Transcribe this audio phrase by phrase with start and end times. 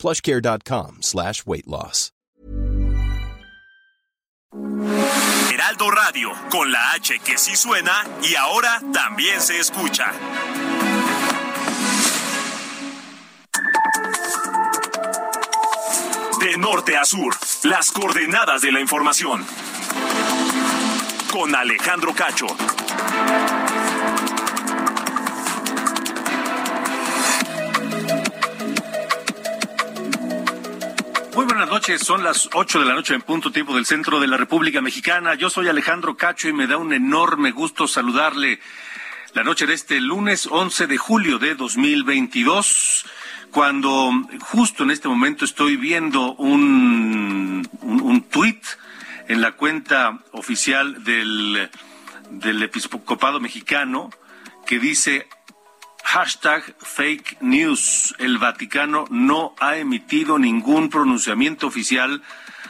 [0.00, 2.12] plushcare.com slash weight loss.
[5.52, 10.12] Heraldo Radio, con la H que sí suena y ahora también se escucha.
[16.40, 19.44] De norte a sur, las coordenadas de la información.
[21.30, 22.46] Con Alejandro Cacho.
[31.40, 34.26] Muy buenas noches, son las 8 de la noche en punto tiempo del centro de
[34.26, 35.36] la República Mexicana.
[35.36, 38.60] Yo soy Alejandro Cacho y me da un enorme gusto saludarle
[39.32, 43.06] la noche de este lunes 11 de julio de 2022,
[43.50, 44.10] cuando
[44.42, 48.62] justo en este momento estoy viendo un, un, un tuit
[49.26, 51.70] en la cuenta oficial del,
[52.32, 54.10] del Episcopado Mexicano
[54.66, 55.26] que dice
[56.04, 58.14] Hashtag fake news.
[58.18, 62.22] El Vaticano no ha emitido ningún pronunciamiento oficial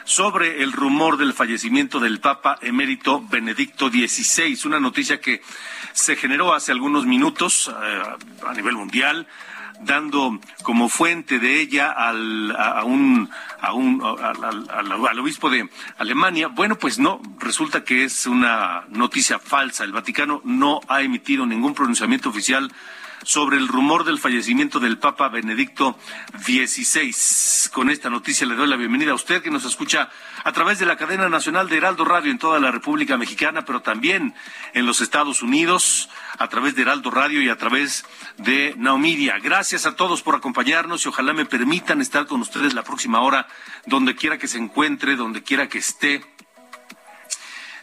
[0.05, 5.41] sobre el rumor del fallecimiento del Papa emérito Benedicto XVI, una noticia que
[5.93, 8.03] se generó hace algunos minutos eh,
[8.47, 9.27] a nivel mundial,
[9.81, 16.49] dando como fuente de ella al, a, un, a un al, obispo de Alemania.
[16.49, 19.85] Bueno, pues no, resulta que es una noticia falsa.
[19.85, 22.71] El Vaticano no ha emitido ningún pronunciamiento oficial
[23.23, 25.99] sobre el rumor del fallecimiento del Papa Benedicto
[26.43, 27.71] XVI.
[27.73, 30.09] Con esta noticia le doy la bienvenida a usted que nos escucha
[30.45, 33.83] a través de la cadena nacional de Heraldo Radio en toda la República Mexicana, pero
[33.83, 34.35] también
[34.73, 38.05] en los Estados Unidos, a través de Heraldo Radio y a través
[38.39, 39.39] de Naomidia.
[39.39, 43.47] Gracias a todos por acompañarnos y ojalá me permitan estar con ustedes la próxima hora,
[43.87, 46.25] donde quiera que se encuentre, donde quiera que esté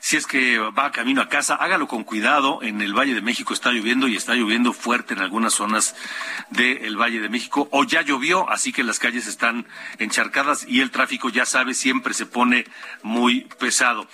[0.07, 2.59] si es que va camino a casa, hágalo con cuidado.
[2.61, 5.97] En el Valle de México está lloviendo y está lloviendo fuerte en algunas zonas
[6.49, 7.67] del Valle de México.
[7.73, 9.67] O ya llovió, así que las calles están
[9.99, 12.63] encharcadas y el tráfico, ya sabe, siempre se pone
[13.03, 14.07] muy pesado.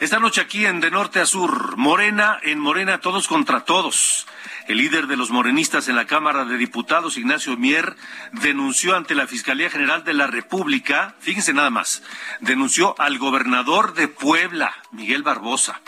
[0.00, 4.26] Esta noche aquí en De Norte a Sur, Morena, en Morena, todos contra todos.
[4.68, 7.96] El líder de los morenistas en la Cámara de Diputados, Ignacio Mier,
[8.32, 12.02] denunció ante la Fiscalía General de la República, fíjense nada más,
[12.40, 15.80] denunció al gobernador de Puebla, Miguel Barbosa,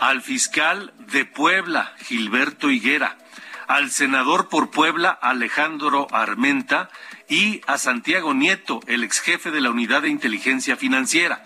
[0.00, 3.18] al fiscal de Puebla, Gilberto Higuera,
[3.66, 6.90] al senador por Puebla, Alejandro Armenta,
[7.28, 11.42] y a Santiago Nieto, el ex jefe de la Unidad de Inteligencia Financiera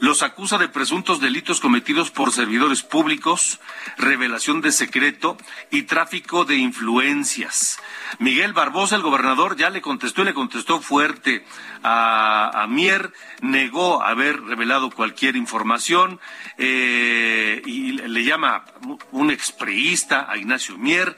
[0.00, 3.60] los acusa de presuntos delitos cometidos por servidores públicos,
[3.96, 5.36] revelación de secreto
[5.70, 7.78] y tráfico de influencias.
[8.18, 11.44] Miguel Barbosa, el gobernador, ya le contestó y le contestó fuerte
[11.82, 13.12] a, Mier,
[13.42, 16.20] negó haber revelado cualquier información
[16.56, 17.23] eh,
[17.64, 18.64] y le llama
[19.12, 21.16] un expreísta a Ignacio Mier.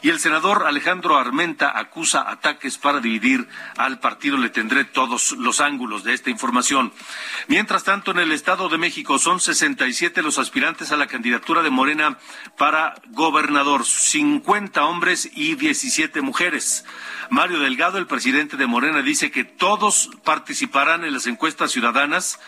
[0.00, 4.36] Y el senador Alejandro Armenta acusa ataques para dividir al partido.
[4.36, 6.92] Le tendré todos los ángulos de esta información.
[7.48, 11.70] Mientras tanto, en el Estado de México son 67 los aspirantes a la candidatura de
[11.70, 12.18] Morena
[12.56, 16.84] para gobernador, 50 hombres y 17 mujeres.
[17.30, 22.38] Mario Delgado, el presidente de Morena, dice que todos participarán en las encuestas ciudadanas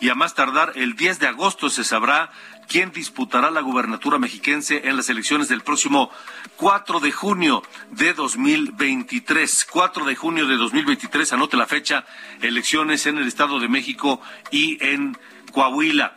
[0.00, 2.30] y a más tardar el 10 de agosto se sabrá
[2.70, 6.08] quién disputará la gubernatura mexiquense en las elecciones del próximo
[6.54, 9.66] 4 de junio de 2023.
[9.68, 12.06] 4 de junio de 2023, anote la fecha,
[12.40, 14.22] elecciones en el Estado de México
[14.52, 15.18] y en
[15.50, 16.14] Coahuila.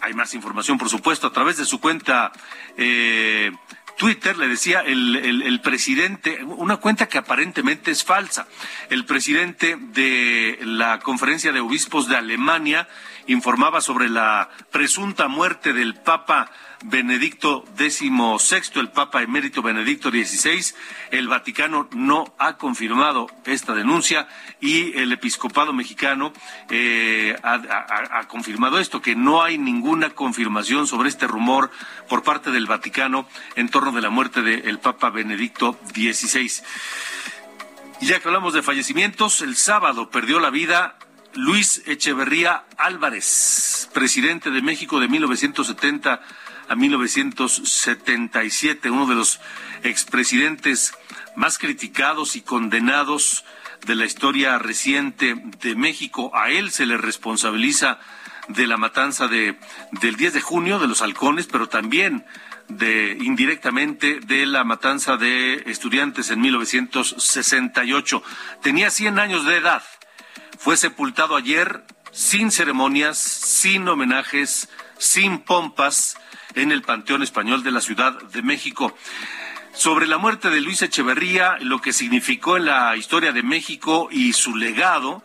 [0.00, 2.30] Hay más información, por supuesto, a través de su cuenta
[2.76, 3.50] eh,
[3.96, 8.48] Twitter le decía el, el, presidente, una cuenta que aparentemente es falsa.
[8.90, 12.88] El presidente de la Conferencia de Obispos de Alemania
[13.26, 16.50] informaba sobre la presunta muerte del Papa
[16.84, 20.74] Benedicto XVI, el Papa emérito Benedicto XVI.
[21.10, 24.26] El Vaticano no ha confirmado esta denuncia
[24.60, 26.32] y el episcopado mexicano
[26.70, 31.70] eh, ha, confirmado esto, que no hay ninguna confirmación sobre este rumor
[32.08, 36.62] por parte del Vaticano en torno de la muerte del Papa Benedicto XVI.
[38.00, 40.96] Ya que hablamos de fallecimientos, el sábado perdió la vida
[41.34, 46.20] Luis Echeverría Álvarez, presidente de México de 1970
[46.68, 49.40] a 1977, uno de los
[49.82, 50.92] expresidentes
[51.34, 53.46] más criticados y condenados
[53.86, 56.30] de la historia reciente de México.
[56.34, 57.98] A él se le responsabiliza
[58.48, 59.58] de la matanza de,
[59.92, 62.26] del 10 de junio de los halcones, pero también
[62.68, 68.22] de indirectamente de la matanza de estudiantes en 1968.
[68.62, 69.82] Tenía 100 años de edad.
[70.62, 71.82] Fue sepultado ayer
[72.12, 76.16] sin ceremonias, sin homenajes, sin pompas
[76.54, 78.96] en el Panteón Español de la Ciudad de México.
[79.74, 84.34] Sobre la muerte de Luis Echeverría, lo que significó en la historia de México y
[84.34, 85.24] su legado,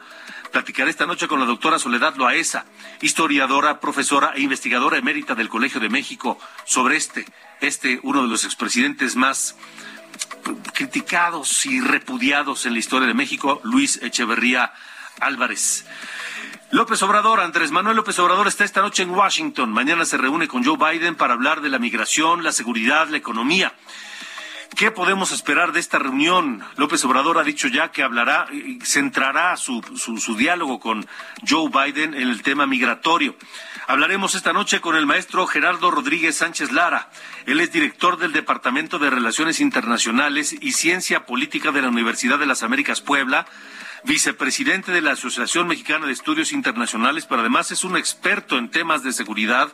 [0.51, 2.65] platicaré esta noche con la doctora Soledad Loaesa,
[3.01, 7.27] historiadora, profesora e investigadora emérita del Colegio de México, sobre este,
[7.61, 9.55] este, uno de los expresidentes más
[10.73, 14.73] criticados y repudiados en la historia de México, Luis Echeverría
[15.19, 15.85] Álvarez.
[16.71, 19.71] López Obrador, Andrés Manuel López Obrador está esta noche en Washington.
[19.71, 23.73] Mañana se reúne con Joe Biden para hablar de la migración, la seguridad, la economía.
[24.75, 26.63] ¿Qué podemos esperar de esta reunión?
[26.75, 28.47] López Obrador ha dicho ya que hablará,
[28.83, 31.07] centrará su, su, diálogo con
[31.47, 33.35] Joe Biden en el tema migratorio.
[33.87, 37.09] Hablaremos esta noche con el maestro Gerardo Rodríguez Sánchez Lara.
[37.45, 42.45] Él es director del Departamento de Relaciones Internacionales y Ciencia Política de la Universidad de
[42.45, 43.47] las Américas Puebla
[44.03, 49.03] vicepresidente de la Asociación Mexicana de Estudios Internacionales, pero además es un experto en temas
[49.03, 49.73] de seguridad,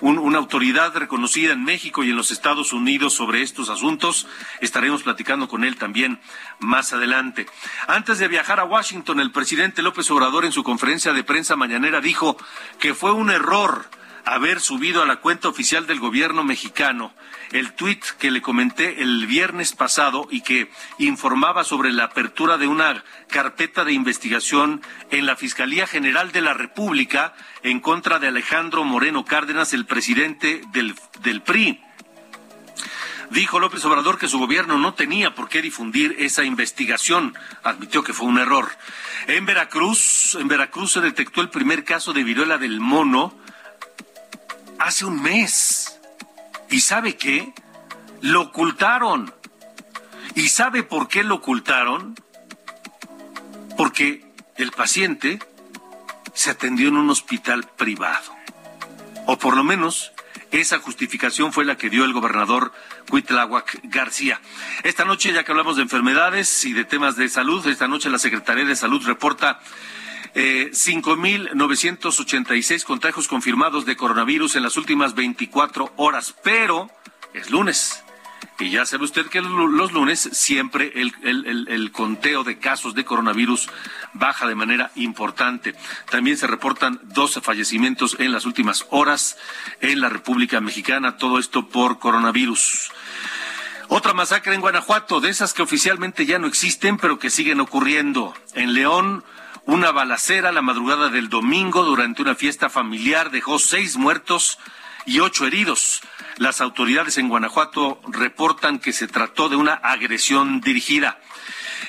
[0.00, 4.26] una autoridad reconocida en México y en los Estados Unidos sobre estos asuntos.
[4.60, 6.20] Estaremos platicando con él también
[6.58, 7.46] más adelante.
[7.86, 12.00] Antes de viajar a Washington, el presidente López Obrador en su conferencia de prensa mañanera
[12.00, 12.36] dijo
[12.78, 13.88] que fue un error
[14.26, 17.14] haber subido a la cuenta oficial del gobierno mexicano
[17.52, 20.68] el tuit que le comenté el viernes pasado y que
[20.98, 24.82] informaba sobre la apertura de una carpeta de investigación
[25.12, 30.60] en la Fiscalía General de la República en contra de Alejandro Moreno Cárdenas, el presidente
[30.72, 31.80] del, del PRI.
[33.30, 37.36] Dijo López Obrador que su gobierno no tenía por qué difundir esa investigación.
[37.62, 38.70] Admitió que fue un error.
[39.28, 43.45] En Veracruz, en Veracruz se detectó el primer caso de viruela del mono
[44.78, 45.98] hace un mes.
[46.70, 47.52] ¿Y sabe qué?
[48.20, 49.32] Lo ocultaron.
[50.34, 52.14] ¿Y sabe por qué lo ocultaron?
[53.76, 54.24] Porque
[54.56, 55.38] el paciente
[56.34, 58.34] se atendió en un hospital privado.
[59.26, 60.12] O por lo menos
[60.52, 62.72] esa justificación fue la que dio el gobernador
[63.08, 64.40] Cuitláhuac García.
[64.84, 68.18] Esta noche, ya que hablamos de enfermedades y de temas de salud, esta noche la
[68.18, 69.60] Secretaría de Salud reporta
[70.34, 76.90] eh, 5.986 contagios confirmados de coronavirus en las últimas 24 horas, pero
[77.32, 78.02] es lunes.
[78.58, 83.04] Y ya sabe usted que los lunes siempre el, el, el, conteo de casos de
[83.04, 83.68] coronavirus
[84.14, 85.74] baja de manera importante.
[86.10, 89.36] También se reportan 12 fallecimientos en las últimas horas
[89.80, 92.92] en la República Mexicana, todo esto por coronavirus.
[93.88, 98.34] Otra masacre en Guanajuato, de esas que oficialmente ya no existen, pero que siguen ocurriendo.
[98.54, 99.22] En León,
[99.66, 104.58] una balacera la madrugada del domingo durante una fiesta familiar dejó seis muertos
[105.04, 106.02] y ocho heridos.
[106.36, 111.18] Las autoridades en Guanajuato reportan que se trató de una agresión dirigida.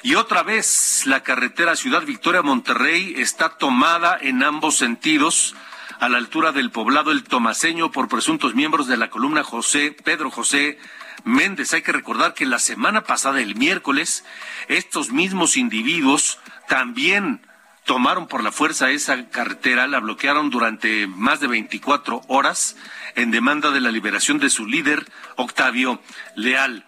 [0.01, 5.55] Y otra vez, la carretera Ciudad Victoria Monterrey está tomada en ambos sentidos
[5.99, 10.31] a la altura del poblado El Tomaseño por presuntos miembros de la columna José Pedro
[10.31, 10.79] José
[11.23, 11.73] Méndez.
[11.73, 14.23] Hay que recordar que la semana pasada, el miércoles,
[14.67, 17.46] estos mismos individuos también
[17.87, 22.75] tomaron por la fuerza esa carretera, la bloquearon durante más de 24 horas
[23.15, 25.99] en demanda de la liberación de su líder, Octavio
[26.35, 26.85] Leal.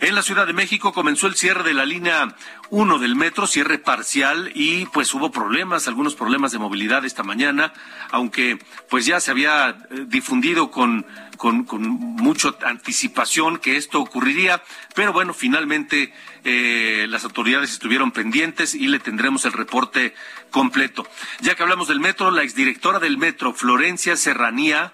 [0.00, 2.34] En la Ciudad de México comenzó el cierre de la línea
[2.70, 7.72] 1 del metro, cierre parcial y pues hubo problemas, algunos problemas de movilidad esta mañana,
[8.10, 8.58] aunque
[8.90, 11.06] pues ya se había eh, difundido con,
[11.40, 14.62] con, con mucha anticipación que esto ocurriría,
[14.94, 16.12] pero bueno, finalmente
[16.44, 20.14] eh, las autoridades estuvieron pendientes y le tendremos el reporte
[20.50, 21.08] completo.
[21.40, 24.92] Ya que hablamos del metro, la exdirectora del metro, Florencia Serranía,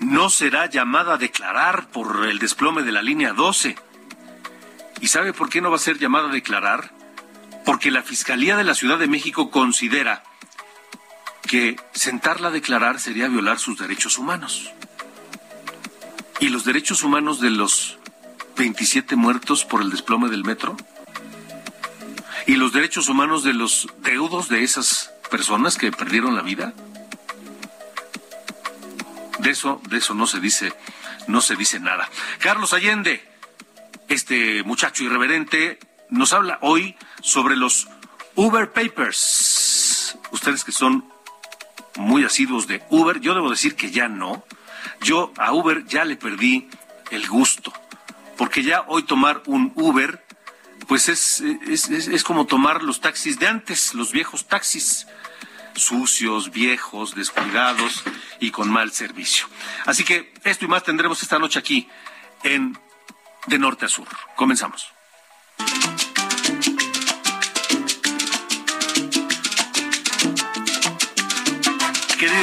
[0.00, 3.76] no será llamada a declarar por el desplome de la línea 12.
[5.00, 6.90] ¿Y sabe por qué no va a ser llamada a declarar?
[7.64, 10.24] Porque la Fiscalía de la Ciudad de México considera
[11.46, 14.72] que sentarla a declarar sería violar sus derechos humanos.
[16.40, 17.98] ¿Y los derechos humanos de los
[18.56, 20.76] 27 muertos por el desplome del metro?
[22.46, 26.74] ¿Y los derechos humanos de los deudos de esas personas que perdieron la vida?
[29.38, 30.72] De eso, de eso no se dice,
[31.26, 32.08] no se dice nada.
[32.40, 33.26] Carlos Allende,
[34.08, 35.78] este muchacho irreverente,
[36.10, 37.88] nos habla hoy sobre los
[38.34, 40.18] Uber Papers.
[40.32, 41.08] Ustedes que son
[41.96, 44.44] muy asiduos de Uber, yo debo decir que ya no.
[45.00, 46.68] Yo a Uber ya le perdí
[47.10, 47.72] el gusto,
[48.36, 50.24] porque ya hoy tomar un Uber
[50.86, 55.06] pues es, es, es, como tomar los taxis de antes, los viejos taxis
[55.74, 58.02] sucios, viejos, descuidados
[58.38, 59.46] y con mal servicio.
[59.86, 61.88] Así que esto y más tendremos esta noche aquí
[62.42, 62.78] en
[63.46, 64.08] De Norte a Sur.
[64.36, 64.94] Comenzamos.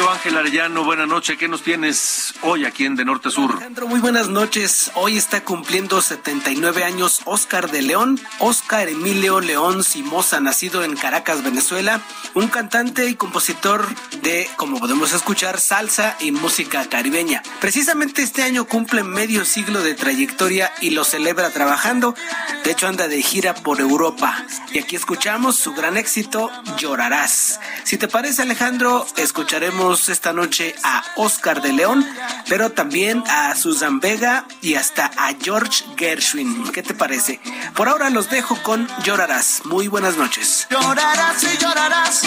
[0.01, 1.37] Querido Ángel Arellano, buenas noches.
[1.37, 3.51] ¿Qué nos tienes hoy aquí en De Norte Sur?
[3.51, 4.89] Alejandro, muy buenas noches.
[4.95, 11.43] Hoy está cumpliendo 79 años Oscar de León, Oscar Emilio León Simosa, nacido en Caracas,
[11.43, 12.01] Venezuela,
[12.33, 13.85] un cantante y compositor
[14.23, 17.43] de, como podemos escuchar, salsa y música caribeña.
[17.59, 22.15] Precisamente este año cumple medio siglo de trayectoria y lo celebra trabajando.
[22.63, 24.45] De hecho, anda de gira por Europa.
[24.73, 27.59] Y aquí escuchamos su gran éxito, Llorarás.
[27.83, 32.05] Si te parece, Alejandro, escucharemos esta noche a Oscar de León,
[32.47, 36.71] pero también a Susan Vega y hasta a George Gershwin.
[36.71, 37.41] ¿Qué te parece?
[37.75, 39.61] Por ahora los dejo con Llorarás.
[39.65, 40.67] Muy buenas noches.
[40.69, 42.21] Llorarás y llorarás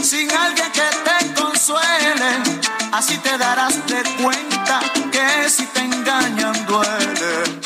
[0.00, 2.60] sin alguien que te consuele.
[2.92, 7.60] Así te darás de cuenta que si te engañan duele.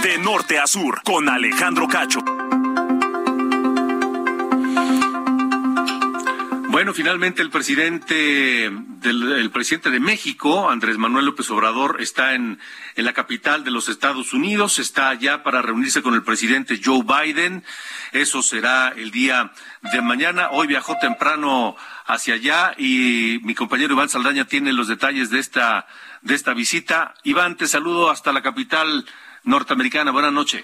[0.00, 2.20] De norte a sur, con Alejandro Cacho.
[6.76, 12.58] Bueno, finalmente el presidente del presidente de México, Andrés Manuel López Obrador, está en,
[12.96, 17.02] en la capital de los Estados Unidos, está allá para reunirse con el presidente Joe
[17.02, 17.64] Biden.
[18.12, 19.52] Eso será el día
[19.90, 20.50] de mañana.
[20.50, 25.86] Hoy viajó temprano hacia allá y mi compañero Iván Saldaña tiene los detalles de esta
[26.20, 27.14] de esta visita.
[27.22, 29.06] Iván, te saludo hasta la capital
[29.44, 30.10] norteamericana.
[30.10, 30.62] Buenas noches.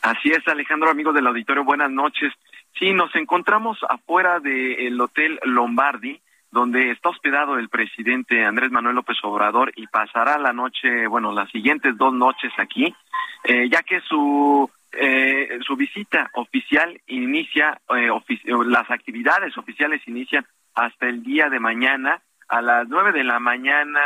[0.00, 2.32] Así es, Alejandro, amigo del auditorio, buenas noches.
[2.78, 6.20] Sí, nos encontramos afuera del Hotel Lombardi,
[6.52, 11.50] donde está hospedado el presidente Andrés Manuel López Obrador y pasará la noche, bueno, las
[11.50, 12.94] siguientes dos noches aquí,
[13.44, 18.10] eh, ya que su eh, su visita oficial inicia, eh,
[18.66, 24.00] las actividades oficiales inician hasta el día de mañana a las nueve de la mañana.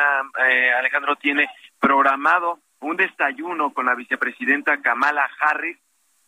[0.79, 1.49] Alejandro tiene
[1.79, 5.79] programado un desayuno con la vicepresidenta Kamala Harris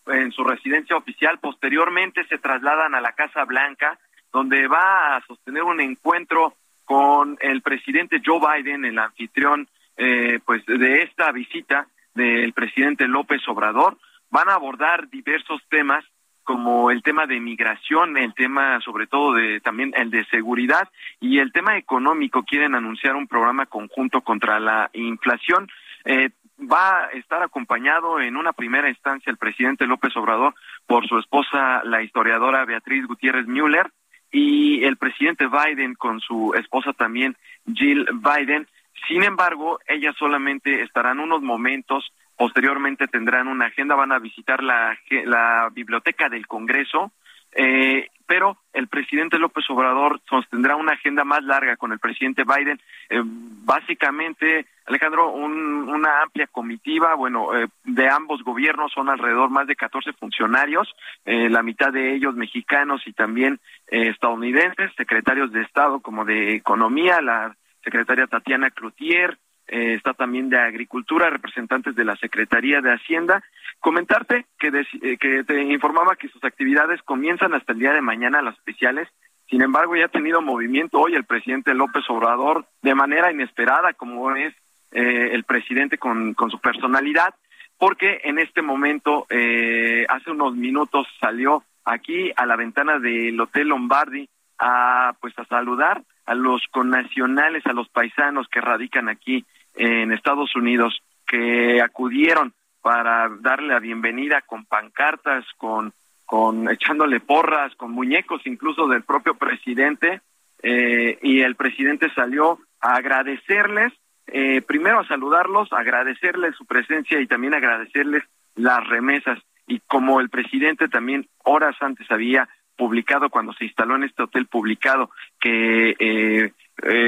[0.06, 1.38] en su residencia oficial.
[1.38, 3.98] Posteriormente se trasladan a la Casa Blanca,
[4.32, 10.64] donde va a sostener un encuentro con el presidente Joe Biden, el anfitrión eh, pues
[10.66, 13.96] de esta visita del presidente López Obrador.
[14.30, 16.04] Van a abordar diversos temas
[16.42, 21.38] como el tema de migración, el tema sobre todo de también el de seguridad y
[21.38, 22.42] el tema económico.
[22.42, 25.68] Quieren anunciar un programa conjunto contra la inflación.
[26.04, 30.54] Eh, va a estar acompañado en una primera instancia el presidente López Obrador
[30.86, 33.90] por su esposa, la historiadora Beatriz Gutiérrez Müller,
[34.30, 37.36] y el presidente Biden con su esposa también,
[37.72, 38.66] Jill Biden.
[39.08, 44.98] Sin embargo, ellas solamente estarán unos momentos, posteriormente tendrán una agenda, van a visitar la,
[45.24, 47.12] la biblioteca del Congreso,
[47.54, 52.80] eh, pero el presidente López Obrador sostendrá una agenda más larga con el presidente Biden.
[53.10, 59.76] Eh, básicamente, Alejandro, una amplia comitiva, bueno, eh, de ambos gobiernos son alrededor más de
[59.76, 60.88] 14 funcionarios,
[61.24, 67.20] eh, la mitad de ellos mexicanos y también estadounidenses, secretarios de Estado como de Economía,
[67.20, 73.42] la secretaria Tatiana Cloutier, está también de Agricultura, representantes de la Secretaría de Hacienda
[73.84, 78.40] Comentarte que, eh, que te informaba que sus actividades comienzan hasta el día de mañana,
[78.40, 79.06] las especiales.
[79.50, 84.34] Sin embargo, ya ha tenido movimiento hoy el presidente López Obrador de manera inesperada, como
[84.36, 84.54] es
[84.90, 87.34] eh, el presidente con, con su personalidad,
[87.76, 93.68] porque en este momento, eh, hace unos minutos, salió aquí a la ventana del Hotel
[93.68, 94.26] Lombardi
[94.58, 100.54] a pues a saludar a los connacionales, a los paisanos que radican aquí en Estados
[100.56, 102.52] Unidos, que acudieron
[102.82, 105.92] para darle la bienvenida con pancartas, con,
[106.26, 110.20] con echándole porras, con muñecos incluso del propio presidente,
[110.62, 113.92] eh, y el presidente salió a agradecerles,
[114.26, 118.22] eh, primero a saludarlos, agradecerles su presencia y también agradecerles
[118.54, 119.38] las remesas.
[119.66, 124.46] Y como el presidente también horas antes había publicado, cuando se instaló en este hotel
[124.46, 126.52] publicado, que eh,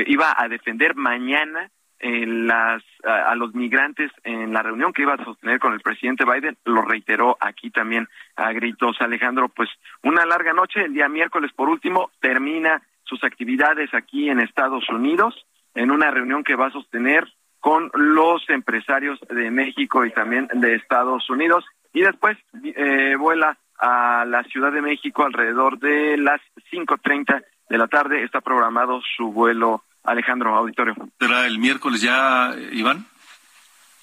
[0.06, 1.70] iba a defender mañana
[2.00, 6.56] las, a, los migrantes en la reunión que iba a sostener con el presidente Biden,
[6.64, 9.00] lo reiteró aquí también a gritos.
[9.00, 9.68] Alejandro, pues
[10.02, 15.46] una larga noche, el día miércoles por último, termina sus actividades aquí en Estados Unidos,
[15.74, 17.26] en una reunión que va a sostener
[17.60, 24.24] con los empresarios de México y también de Estados Unidos, y después eh, vuela a
[24.26, 26.40] la Ciudad de México alrededor de las
[26.72, 30.94] 5.30 de la tarde, está programado su vuelo Alejandro Auditorio.
[31.18, 33.06] ¿Será el miércoles ya, Iván?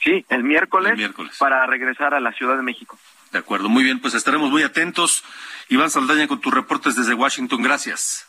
[0.01, 0.99] Sí, el miércoles,
[1.39, 2.97] para regresar a la Ciudad de México.
[3.31, 5.23] De acuerdo, muy bien, pues estaremos muy atentos.
[5.69, 8.27] Iván Saldaña con tus reportes desde Washington, gracias.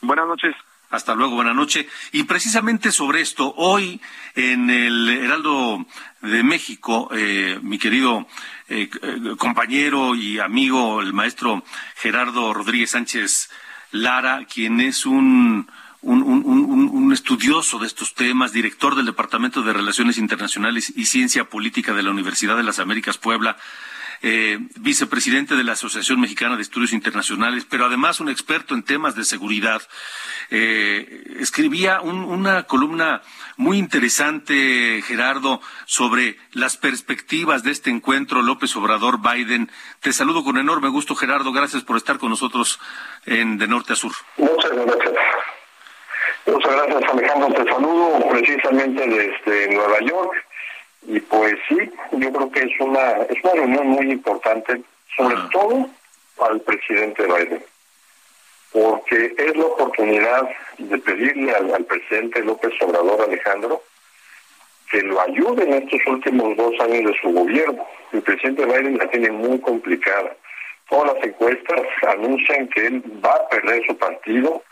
[0.00, 0.56] Buenas noches.
[0.94, 1.88] Hasta luego, buena noche.
[2.12, 4.00] Y precisamente sobre esto, hoy
[4.36, 5.84] en el Heraldo
[6.22, 8.28] de México, eh, mi querido
[8.68, 8.88] eh,
[9.36, 11.64] compañero y amigo, el maestro
[11.96, 13.50] Gerardo Rodríguez Sánchez
[13.90, 15.68] Lara, quien es un,
[16.02, 21.44] un, un, un, estudioso de estos temas, director del Departamento de Relaciones Internacionales y Ciencia
[21.50, 23.56] Política de la Universidad de las Américas Puebla,
[24.26, 29.14] eh, vicepresidente de la Asociación Mexicana de Estudios Internacionales, pero además un experto en temas
[29.14, 29.82] de seguridad.
[30.50, 33.20] Eh, escribía una columna
[33.58, 39.70] muy interesante, Gerardo, sobre las perspectivas de este encuentro López Obrador-Biden.
[40.00, 41.52] Te saludo con enorme gusto, Gerardo.
[41.52, 42.80] Gracias por estar con nosotros
[43.26, 44.12] en De Norte a Sur.
[44.38, 45.14] Muchas gracias.
[46.46, 47.62] Muchas gracias, Alejandro.
[47.62, 50.32] Te saludo precisamente desde Nueva York
[51.06, 51.78] y pues sí,
[52.12, 54.80] yo creo que es una, es una reunión muy importante,
[55.16, 55.88] sobre todo
[56.36, 57.62] para el presidente Biden,
[58.72, 63.82] porque es la oportunidad de pedirle al, presidente López Obrador Alejandro
[64.90, 67.86] que lo ayude en estos últimos dos años de su gobierno.
[68.12, 70.36] El presidente Biden la tiene muy complicada.
[70.88, 74.62] Todas las encuestas anuncian que él va a perder su partido,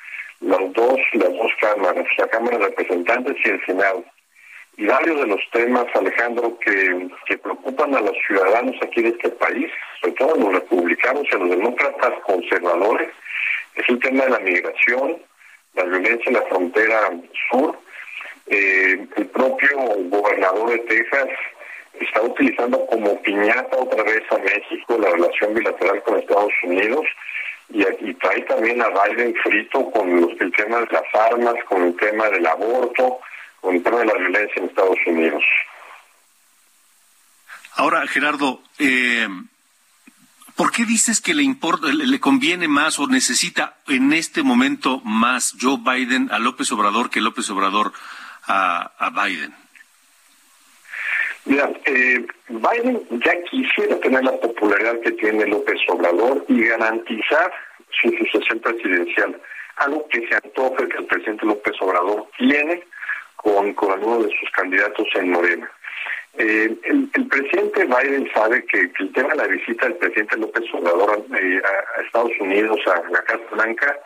[0.40, 4.04] las dos, las dos cámaras, la Cámara de Representantes y el Senado
[4.82, 9.28] y varios de los temas, Alejandro, que, que preocupan a los ciudadanos aquí de este
[9.28, 9.70] país,
[10.00, 13.08] sobre todo a los republicanos y a los demócratas conservadores,
[13.76, 15.22] es el tema de la migración,
[15.74, 17.10] la violencia en la frontera
[17.48, 17.78] sur.
[18.48, 19.78] Eh, el propio
[20.10, 21.28] gobernador de Texas
[22.00, 27.06] está utilizando como piñata otra vez a México la relación bilateral con Estados Unidos
[27.68, 31.96] y, trae también a Biden frito con los, el tema de las armas, con el
[31.98, 33.20] tema del aborto
[33.62, 35.42] con el tema de la violencia en Estados Unidos.
[37.76, 39.26] Ahora, Gerardo, eh,
[40.56, 45.56] ¿por qué dices que le importa, le, conviene más o necesita en este momento más
[45.58, 47.92] Joe Biden a López Obrador que López Obrador
[48.46, 49.54] a, Biden?
[51.44, 57.52] Mira, eh, Biden ya quisiera tener la popularidad que tiene López Obrador y garantizar
[58.00, 59.40] su sucesión presidencial,
[59.76, 62.82] algo que se antoja que el presidente López Obrador tiene
[63.42, 65.70] con, con algunos de sus candidatos en Morena.
[66.38, 71.24] Eh, el, presidente Biden sabe que, el tema de la visita del presidente López Obrador
[71.38, 73.98] eh, a, Estados Unidos, a la Casa Blanca,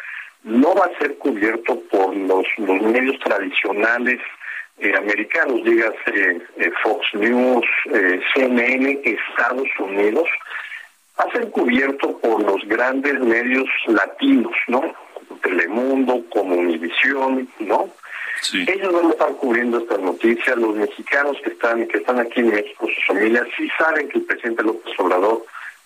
[0.43, 4.21] no va a ser cubierto por los, medios tradicionales
[4.79, 6.43] eh, americanos, dígase
[6.83, 7.65] Fox News,
[8.35, 10.29] CNN, Estados Unidos,
[11.19, 14.83] va a ser cubierto por los grandes medios latinos, ¿no?
[15.43, 17.89] Telemundo, como Univisión, ¿no?
[18.55, 20.57] Ellos van a estar cubriendo estas noticias.
[20.57, 24.25] Los mexicanos que están que están aquí en México, sus familias, sí saben que el
[24.25, 25.45] presidente López Obrador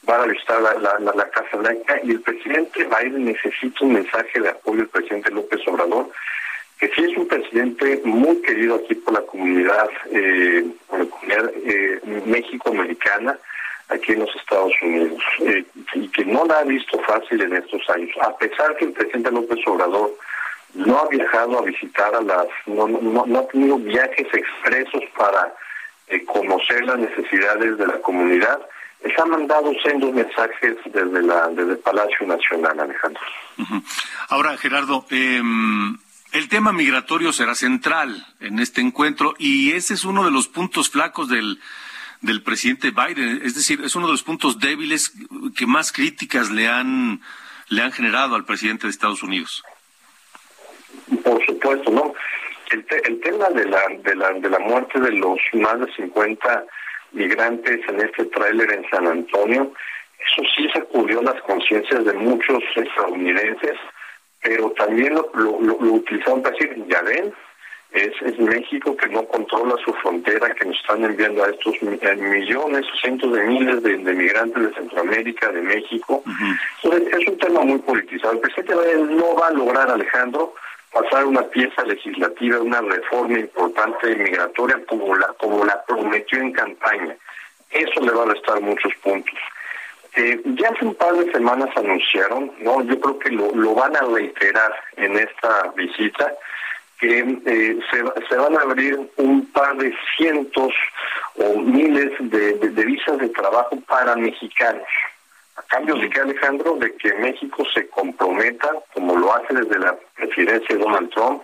[0.09, 4.49] va a visitar la, la, Casa Blanca y el presidente Biden necesita un mensaje de
[4.49, 6.11] apoyo del presidente López Obrador,
[6.79, 11.53] que sí es un presidente muy querido aquí por la comunidad, eh, por la comunidad
[11.65, 13.39] eh, México-americana
[13.89, 17.89] aquí en los Estados Unidos eh, y que no la ha visto fácil en estos
[17.91, 20.13] años, a pesar que el presidente López Obrador
[20.75, 25.55] no ha viajado a visitar a las, no, no, ha tenido viajes expresos para
[26.09, 28.61] eh, conocer las necesidades de la comunidad.
[29.03, 33.23] Les ha mandado sendos mensajes desde la desde el Palacio Nacional, Alejandro.
[34.29, 35.97] Ahora, Gerardo, em,
[36.33, 40.91] el tema migratorio será central en este encuentro y ese es uno de los puntos
[40.91, 41.59] flacos del
[42.21, 45.13] del presidente Biden, es decir, es uno de los puntos débiles
[45.57, 47.23] que más críticas le han
[47.69, 49.63] le han generado al presidente de Estados Unidos.
[51.25, 52.15] Por supuesto, ¿no?
[52.71, 56.65] El, el tema de la, de, la, de la muerte de los más de 50
[57.13, 59.73] migrantes en este tráiler en San Antonio,
[60.27, 63.77] eso sí sacudió las conciencias de muchos estadounidenses,
[64.43, 67.33] pero también lo, lo, lo, utilizaron para decir, ya ven,
[67.93, 72.87] es, es México que no controla su frontera, que nos están enviando a estos millones,
[73.01, 76.23] cientos de miles de, migrantes de Centroamérica, de México.
[76.85, 78.35] es un tema muy politizado.
[78.35, 80.55] El presidente no va a lograr, Alejandro,
[80.93, 87.17] pasar una pieza legislativa, una reforma importante migratoria como la, como la prometió en campaña.
[87.71, 89.39] Eso le va a restar muchos puntos.
[90.17, 94.01] Eh, ya hace un par de semanas anunciaron, no, yo creo que lo, van a
[94.01, 96.35] reiterar en esta visita,
[96.99, 100.75] que eh, se, se, van a abrir un par de cientos
[101.37, 104.89] o miles de visas de trabajo para mexicanos.
[105.61, 109.95] A cambio de que, Alejandro, de que México se comprometa, como lo hace desde la
[110.17, 111.43] presidencia de Donald Trump,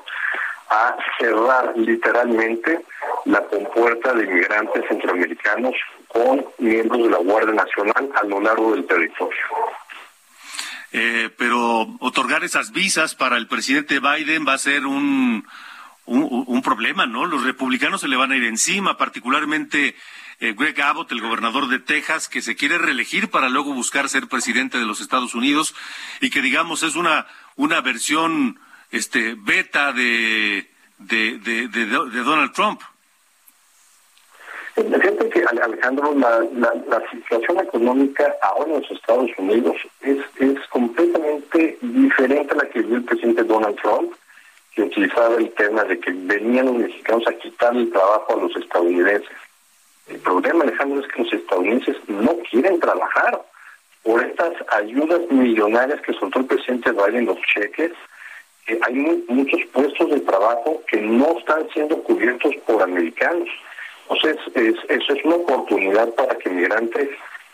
[0.70, 2.80] a cerrar literalmente
[3.26, 5.74] la compuerta de inmigrantes centroamericanos
[6.08, 9.42] con miembros de la Guardia Nacional a lo largo del territorio.
[10.92, 15.46] Eh, pero otorgar esas visas para el presidente Biden va a ser un,
[16.06, 17.26] un, problema, ¿no?
[17.26, 19.94] Los republicanos se le van a ir encima, particularmente
[20.40, 24.28] eh, Greg Abbott, el gobernador de Texas, que se quiere reelegir para luego buscar ser
[24.28, 25.74] presidente de los Estados Unidos
[26.20, 28.58] y que digamos es una, una versión
[28.90, 30.68] este, beta de,
[30.98, 32.80] de, de Donald Trump.
[34.76, 36.40] Que, Alejandro, la,
[36.86, 42.82] la, situación económica ahora en los Estados Unidos es, es completamente diferente a la que
[42.82, 44.12] vio el presidente Donald Trump,
[44.74, 48.54] que utilizaba el tema de que venían los mexicanos a quitar el trabajo a los
[48.54, 49.45] estadounidenses.
[50.08, 53.42] El problema, Alejandro, es que los estadounidenses no quieren trabajar
[54.02, 57.92] por estas ayudas millonarias que soltó el presidente Biden, los cheques.
[58.82, 58.94] hay
[59.28, 63.48] muchos puestos de trabajo que no están siendo cubiertos por americanos.
[64.08, 67.08] Entonces, es, eso es una oportunidad para que migrantes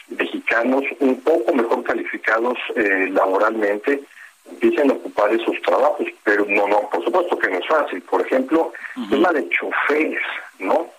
[0.08, 4.02] mexicanos un poco mejor calificados eh, laboralmente
[4.50, 8.02] empiecen a ocupar esos trabajos, pero no, no, por supuesto que no es fácil.
[8.02, 10.22] Por ejemplo, el tema de choferes,
[10.58, 10.90] ¿no?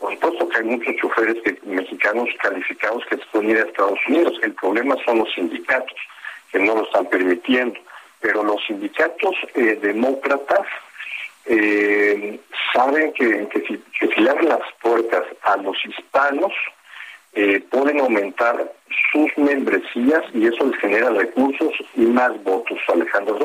[0.00, 4.32] Por supuesto que hay muchos choferes mexicanos calificados que se pueden ir a Estados Unidos.
[4.42, 5.96] El problema son los sindicatos,
[6.50, 7.78] que no lo están permitiendo.
[8.20, 10.66] Pero los sindicatos eh, demócratas
[11.44, 12.40] eh,
[12.72, 16.52] saben que, si, que si le abren las puertas a los hispanos,
[17.32, 18.72] eh, pueden aumentar
[19.12, 23.38] sus membresías y eso les genera recursos y más votos, Alejandro.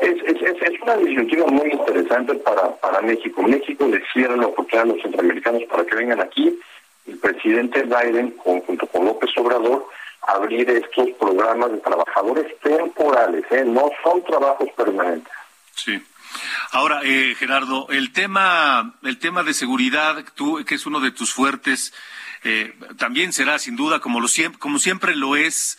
[0.00, 3.42] es, es, es, una disyuntiva muy interesante para, para México.
[3.42, 6.58] México le cierra la oportunidad a los centroamericanos para que vengan aquí.
[7.06, 9.86] El presidente Biden, junto con López Obrador,
[10.22, 13.64] abrir estos programas de trabajadores temporales, ¿eh?
[13.64, 15.32] no son trabajos permanentes.
[15.74, 16.00] Sí.
[16.72, 21.32] Ahora, eh, Gerardo, el tema, el tema de seguridad, tú, que es uno de tus
[21.32, 21.92] fuertes,
[22.44, 25.78] eh, también será sin duda, como, lo, como siempre lo es,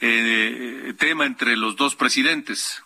[0.00, 2.82] eh, tema entre los dos presidentes.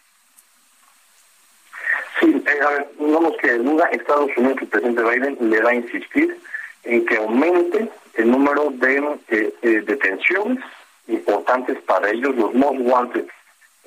[2.21, 6.39] Sí, a ver, digamos que duda Estados Unidos, el presidente Biden le va a insistir
[6.85, 10.65] en que aumente el número de detenciones
[11.09, 13.27] importantes para ellos, los most wanted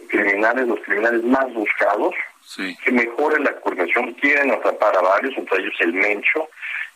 [0.10, 2.14] criminales, los criminales más buscados,
[2.56, 4.14] que mejore la coordinación.
[4.14, 6.48] Quieren atrapar a varios, entre ellos el Mencho,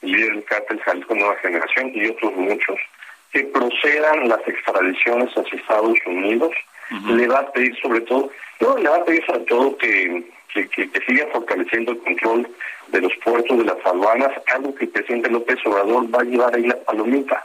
[0.01, 2.79] líder del cártel Jalisco Nueva Generación y otros muchos,
[3.31, 6.51] que procedan las extradiciones hacia Estados Unidos.
[7.07, 10.67] Le va a pedir sobre todo, no, le va a pedir sobre todo que, que,
[10.67, 12.47] que, siga fortaleciendo el control
[12.89, 16.55] de los puertos, de las aduanas, algo que el presidente López Obrador va a llevar
[16.55, 17.43] ahí la palomita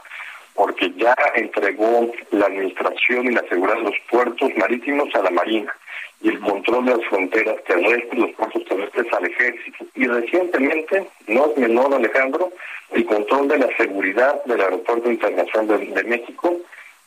[0.55, 5.73] porque ya entregó la administración y la seguridad de los puertos marítimos a la Marina
[6.21, 9.85] y el control de las fronteras terrestres, los puertos terrestres al ejército.
[9.95, 12.51] Y recientemente, no es menor Alejandro,
[12.91, 16.57] el control de la seguridad del Aeropuerto Internacional de, México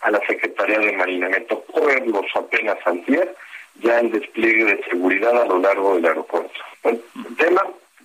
[0.01, 1.29] a la Secretaría de Marina.
[1.29, 3.35] Me tocó verlos apenas antier,
[3.81, 6.61] ya en despliegue de seguridad a lo largo del aeropuerto.
[6.85, 7.03] El
[7.37, 7.63] tema,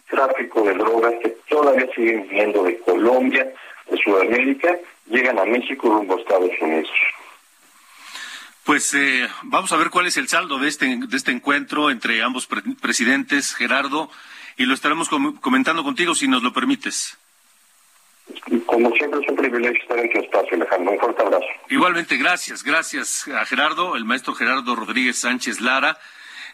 [0.09, 3.51] tráfico de drogas que todavía siguen viniendo de Colombia,
[3.89, 4.77] de Sudamérica,
[5.09, 6.89] llegan a México rumbo a Estados Unidos.
[8.63, 12.21] Pues eh, vamos a ver cuál es el saldo de este, de este encuentro entre
[12.21, 12.47] ambos
[12.81, 14.09] presidentes, Gerardo,
[14.57, 17.17] y lo estaremos comentando contigo si nos lo permites.
[18.65, 20.91] Como siempre es un privilegio estar en tu espacio, Alejandro.
[20.91, 21.45] Un fuerte abrazo.
[21.69, 22.63] Igualmente, gracias.
[22.63, 25.97] Gracias a Gerardo, el maestro Gerardo Rodríguez Sánchez Lara.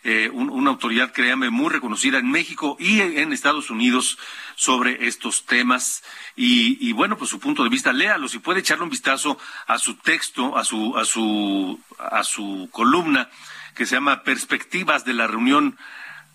[0.06, 4.18] Eh, una autoridad, créame, muy reconocida en México y en Estados Unidos
[4.56, 6.04] sobre estos temas.
[6.36, 9.96] Y, bueno, pues su punto de vista, léalo, si puede echarle un vistazo a su
[9.96, 13.30] texto, a su, a su, a su columna
[13.76, 15.78] que se llama Perspectivas de la reunión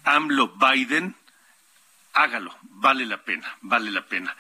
[0.04, 1.14] AMLO-Biden,
[2.14, 4.34] hágalo, vale la pena, vale la pena.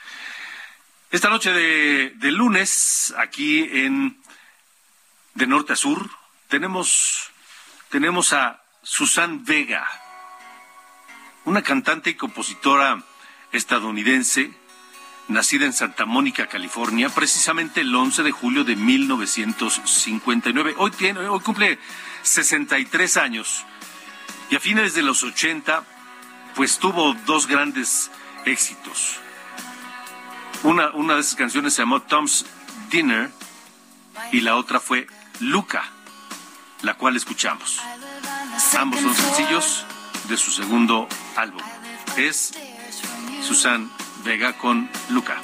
[1.10, 4.18] Esta noche de, de lunes, aquí en
[5.34, 6.10] de norte a sur,
[6.48, 7.30] tenemos,
[7.90, 9.86] tenemos a Susan Vega,
[11.44, 13.02] una cantante y compositora
[13.52, 14.50] estadounidense,
[15.28, 20.76] nacida en Santa Mónica, California, precisamente el 11 de julio de 1959.
[20.78, 21.78] Hoy, tiene, hoy cumple
[22.22, 23.62] 63 años
[24.48, 25.84] y a fines de los 80,
[26.56, 28.10] pues tuvo dos grandes
[28.46, 29.16] éxitos.
[30.62, 32.46] Una, una de esas canciones se llamó Tom's
[32.90, 33.30] Dinner
[34.32, 35.06] y la otra fue
[35.40, 35.84] Luca,
[36.80, 37.82] la cual escuchamos.
[38.78, 39.84] Ambos son sencillos
[40.28, 41.62] de su segundo álbum.
[42.16, 42.52] Es
[43.46, 43.90] Susan
[44.24, 45.36] Vega con Luca.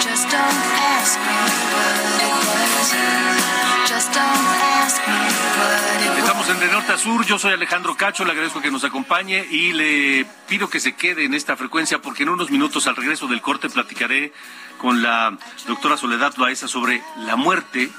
[0.00, 0.62] Just don't
[0.98, 1.34] ask me
[1.72, 2.34] what it
[2.74, 3.34] was.
[4.14, 4.83] Norte
[6.88, 10.80] a Sur, yo soy Alejandro Cacho, le agradezco que nos acompañe y le pido que
[10.80, 14.32] se quede en esta frecuencia porque en unos minutos al regreso del corte platicaré
[14.78, 17.90] con la doctora Soledad Baeza sobre la muerte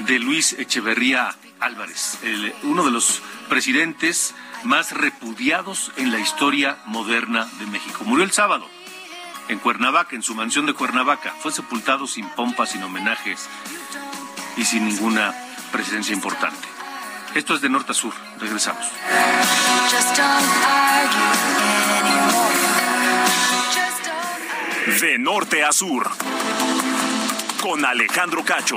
[0.00, 2.18] de Luis Echeverría Álvarez,
[2.62, 8.04] uno de los presidentes más repudiados en la historia moderna de México.
[8.04, 8.68] Murió el sábado
[9.48, 11.34] en Cuernavaca, en su mansión de Cuernavaca.
[11.40, 13.48] Fue sepultado sin pompas, sin homenajes
[14.56, 15.34] y sin ninguna
[15.72, 16.69] presencia importante.
[17.34, 18.12] Esto es de norte a sur.
[18.38, 18.84] Regresamos.
[25.00, 26.10] De norte a sur.
[27.62, 28.76] Con Alejandro Cacho.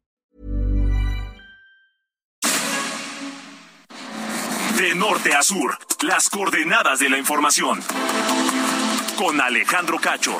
[4.77, 7.79] De norte a sur, las coordenadas de la información.
[9.17, 10.37] Con Alejandro Cacho.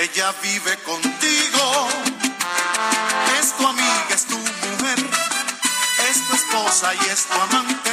[0.00, 1.07] Ella vive contigo,
[6.68, 7.90] y es tu amante.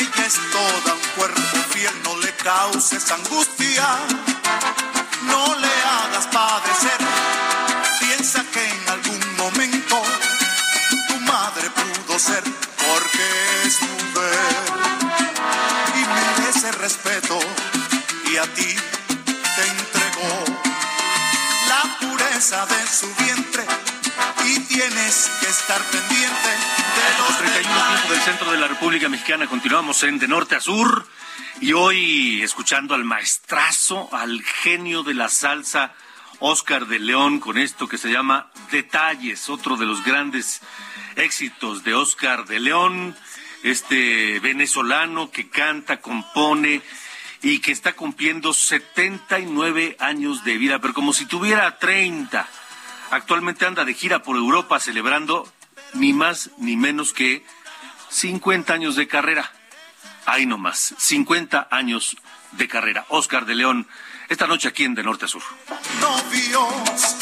[0.00, 1.40] Ella es toda un cuerpo
[1.70, 3.88] fiel, no le causes angustia,
[5.22, 7.00] no le hagas padecer.
[8.00, 10.02] Piensa que en algún momento
[11.08, 13.26] tu madre pudo ser, porque
[13.64, 14.62] es mujer
[15.96, 17.38] y merece respeto
[18.26, 18.76] y a ti
[19.56, 20.44] te entregó
[21.66, 23.64] la pureza de su vientre
[24.50, 29.46] y tienes que estar pendiente de los 31 tiempo del centro de la República Mexicana.
[29.46, 31.06] Continuamos en De Norte a Sur
[31.60, 35.92] y hoy escuchando al maestrazo, al genio de la salsa,
[36.40, 40.62] Oscar de León, con esto que se llama Detalles, otro de los grandes
[41.14, 43.16] éxitos de Oscar de León,
[43.62, 46.82] este venezolano que canta, compone
[47.42, 52.48] y que está cumpliendo 79 años de vida, pero como si tuviera 30.
[53.10, 55.50] Actualmente anda de gira por Europa celebrando
[55.94, 57.44] ni más ni menos que
[58.10, 59.50] 50 años de carrera.
[60.26, 62.16] Ahí nomás, 50 años
[62.52, 63.06] de carrera.
[63.08, 63.88] Oscar de León,
[64.28, 65.42] esta noche aquí en De Norte a Sur.
[66.00, 67.16] novios.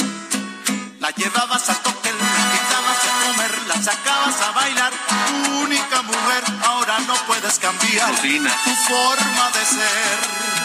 [1.00, 4.92] La llevabas al cóctel, la invitabas a comer, la sacabas a bailar.
[4.92, 8.50] Tu única mujer, ahora no puedes cambiar Cocina.
[8.64, 10.57] tu forma de ser.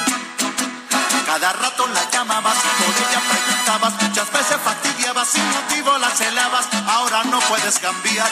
[1.33, 6.69] Cada rato la llamabas, por ella preguntabas, muchas veces fastidiabas, sin motivo la celabas.
[6.87, 8.29] Ahora no puedes cambiar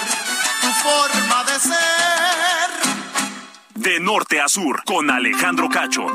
[0.62, 2.70] tu forma de ser.
[3.74, 6.06] De norte a sur, con Alejandro Cacho.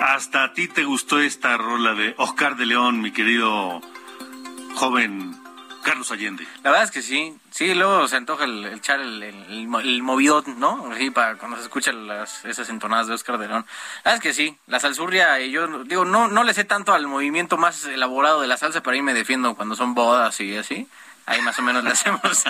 [0.00, 3.82] Hasta a ti te gustó esta rola de Oscar de León, mi querido
[4.76, 5.38] joven
[5.88, 6.46] Carlos Allende.
[6.62, 7.34] La verdad es que sí.
[7.50, 10.90] Sí, luego se antoja el, el echar el, el, el mo- el movidón, ¿no?
[10.96, 13.64] Sí, para cuando se escuchan las, esas entonadas de Oscar de León.
[14.04, 14.56] La verdad es que sí.
[14.66, 18.48] La salsurria, y yo digo, no, no le sé tanto al movimiento más elaborado de
[18.48, 20.86] la salsa, pero ahí me defiendo cuando son bodas y así.
[21.28, 22.20] Ahí más o menos le hacemos.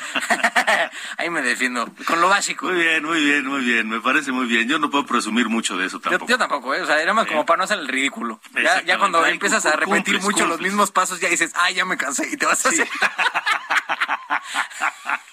[1.18, 1.88] ahí me defiendo.
[2.06, 2.66] Con lo básico.
[2.66, 3.88] Muy bien, muy bien, muy bien.
[3.88, 4.68] Me parece muy bien.
[4.68, 6.26] Yo no puedo presumir mucho de eso tampoco.
[6.28, 6.82] yo tampoco, ¿eh?
[6.82, 8.40] O sea, era más como para no hacer el ridículo.
[8.54, 11.74] Ya, ya cuando Ay, empiezas a repetir cumples, mucho los mismos pasos, ya dices, ay,
[11.74, 12.82] ya me cansé y te vas a Sí.
[12.82, 12.88] hacer.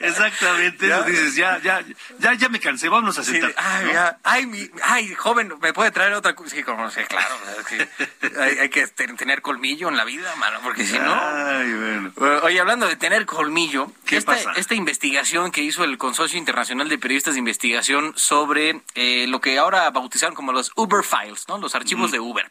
[0.00, 1.02] Exactamente, ¿Ya?
[1.02, 1.82] dices, ya, ya,
[2.20, 3.52] ya, ya me cansé, vámonos a sentar.
[3.56, 3.92] ay, ¿no?
[3.92, 6.54] ya, ay, mi- ay, joven, ¿me puede traer otra cosa?
[6.54, 7.34] Sí, como, sí, claro.
[8.40, 11.12] hay, hay que ten- tener colmillo en la vida, mano, porque si no...
[11.14, 12.12] Ay, bueno.
[12.44, 14.52] Oye, hablando de tener colmillo, ¿Qué esta, pasa?
[14.54, 19.58] esta investigación que hizo el Consorcio Internacional de Periodistas de Investigación sobre eh, lo que
[19.58, 21.58] ahora bautizaron como los Uber Files, ¿no?
[21.58, 22.48] Los archivos de Uber.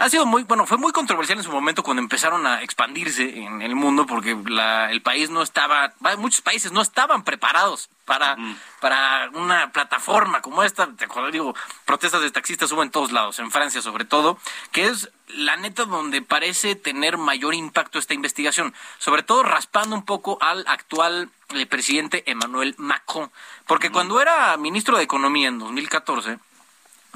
[0.00, 3.60] Ha sido muy, bueno, fue muy controversial en su momento cuando empezaron a expandirse en
[3.60, 8.34] el mundo porque la- el país no estaba, muchos países no estaban preparados para,
[8.80, 10.86] para una plataforma como esta.
[10.96, 14.38] Te acuerdas, digo, protestas de taxistas hubo en todos lados, en Francia sobre todo,
[14.72, 20.06] que es la neta donde parece tener mayor impacto esta investigación, sobre todo raspando un
[20.06, 23.30] poco al actual eh, presidente Emmanuel Macron,
[23.66, 26.38] porque cuando era ministro de Economía en 2014,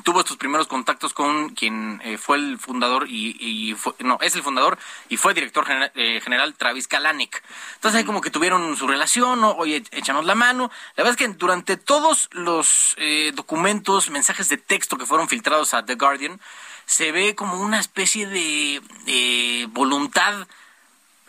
[0.02, 4.34] tuvo estos primeros contactos con quien eh, fue el fundador y, y fue- no es
[4.34, 4.78] el fundador
[5.08, 7.42] y fue director general, eh, general Travis Kalanick.
[7.76, 9.52] Entonces ahí como que tuvieron su relación, ¿no?
[9.52, 10.70] oye, échanos la mano.
[10.96, 15.74] La verdad es que durante todos los eh, documentos, mensajes de texto que fueron filtrados
[15.74, 16.40] a The Guardian,
[16.86, 20.46] se ve como una especie de eh, voluntad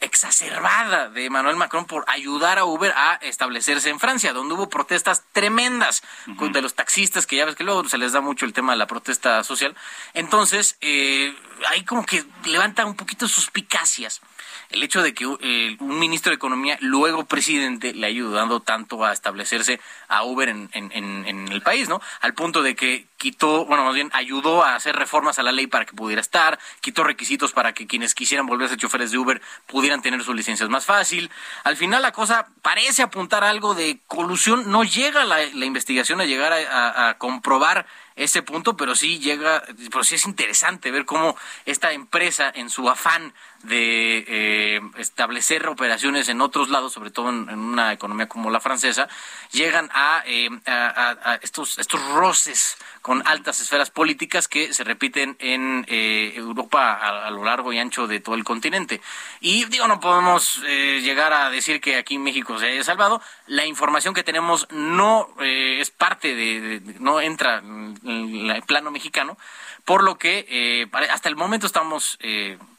[0.01, 5.23] exacerbada de Emmanuel Macron por ayudar a Uber a establecerse en Francia, donde hubo protestas
[5.31, 6.03] tremendas
[6.37, 8.73] con- de los taxistas, que ya ves que luego se les da mucho el tema
[8.73, 9.75] de la protesta social.
[10.13, 11.35] Entonces, eh,
[11.69, 14.21] ahí como que levanta un poquito suspicacias
[14.69, 19.03] el hecho de que eh, un ministro de Economía, luego presidente, le ha ayudado tanto
[19.05, 22.01] a establecerse a Uber en, en- en- en el país, ¿no?
[22.21, 25.67] Al punto de que quitó, bueno, más bien ayudó a hacer reformas a la ley
[25.67, 30.01] para que pudiera estar, quitó requisitos para que quienes quisieran volverse choferes de Uber pudieran
[30.01, 31.31] tener sus licencias más fácil.
[31.63, 36.25] Al final la cosa parece apuntar a algo de colusión, no llega la, investigación a
[36.25, 41.91] llegar a comprobar ese punto, pero sí llega, pero sí es interesante ver cómo esta
[41.91, 47.91] empresa en su afán de eh, establecer operaciones en otros lados, sobre todo en, una
[47.93, 49.09] economía como la francesa,
[49.51, 55.85] llegan a, eh, a estos, estos roces con altas esferas políticas que se repiten en
[55.87, 58.99] eh, Europa a, a lo largo y ancho de todo el continente.
[59.41, 63.21] Y digo, no podemos eh, llegar a decir que aquí en México se haya salvado.
[63.45, 69.37] La información que tenemos no eh, es parte de, no entra en el plano mexicano,
[69.83, 72.17] por lo que hasta el momento estamos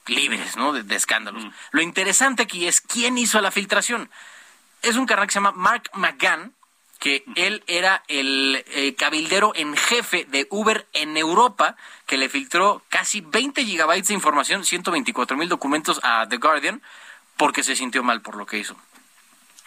[0.08, 0.72] libres ¿no?
[0.72, 1.44] de, de escándalos.
[1.70, 4.10] Lo interesante aquí es quién hizo la filtración.
[4.82, 6.52] Es un carnal que se llama Mark McGann,
[6.98, 12.82] que él era el eh, cabildero en jefe de Uber en Europa, que le filtró
[12.88, 16.82] casi 20 gigabytes de información, 124 mil documentos a The Guardian,
[17.36, 18.76] porque se sintió mal por lo que hizo.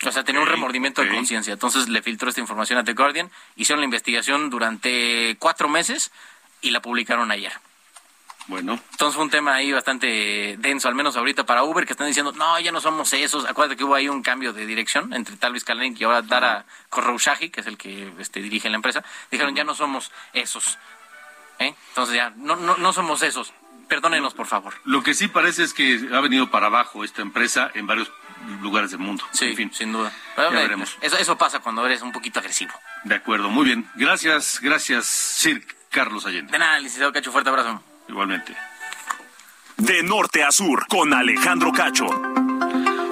[0.05, 1.53] O sea, tenía un remordimiento de conciencia.
[1.53, 6.11] Entonces le filtró esta información a The Guardian, hicieron la investigación durante cuatro meses
[6.61, 7.51] y la publicaron ayer.
[8.49, 12.07] Bueno, Entonces fue un tema ahí bastante denso, al menos ahorita para Uber, que están
[12.07, 13.45] diciendo, no, ya no somos esos.
[13.45, 17.51] Acuérdate que hubo ahí un cambio de dirección entre Talvis Kalanick y ahora Dara Khosrowshahi,
[17.51, 19.03] que es el que este, dirige la empresa.
[19.29, 20.79] Dijeron, ya no somos esos.
[21.59, 21.75] ¿Eh?
[21.89, 23.53] Entonces ya, no, no, no somos esos.
[23.87, 24.73] Perdónenos, por favor.
[24.83, 28.11] lo que sí parece es que ha venido para abajo esta empresa en varios
[28.61, 29.23] lugares del mundo.
[29.31, 30.09] Sí, En fin, sin duda.
[30.09, 30.97] Ya Pero, eh, veremos.
[31.01, 32.73] Eso, eso pasa cuando eres un poquito agresivo.
[33.03, 33.87] de acuerdo, muy bien.
[33.95, 36.51] Gracias, gracias, Sir Carlos Allende.
[36.51, 37.83] De nada, licenciado Cacho, fuerte abrazo.
[38.09, 38.55] Igualmente.
[39.77, 42.07] De norte a sur, con Alejandro Cacho.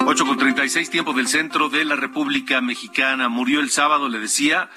[0.06, 3.28] 8 con 36, tiempo del centro de la República Mexicana.
[3.28, 4.70] Murió el sábado, le decía,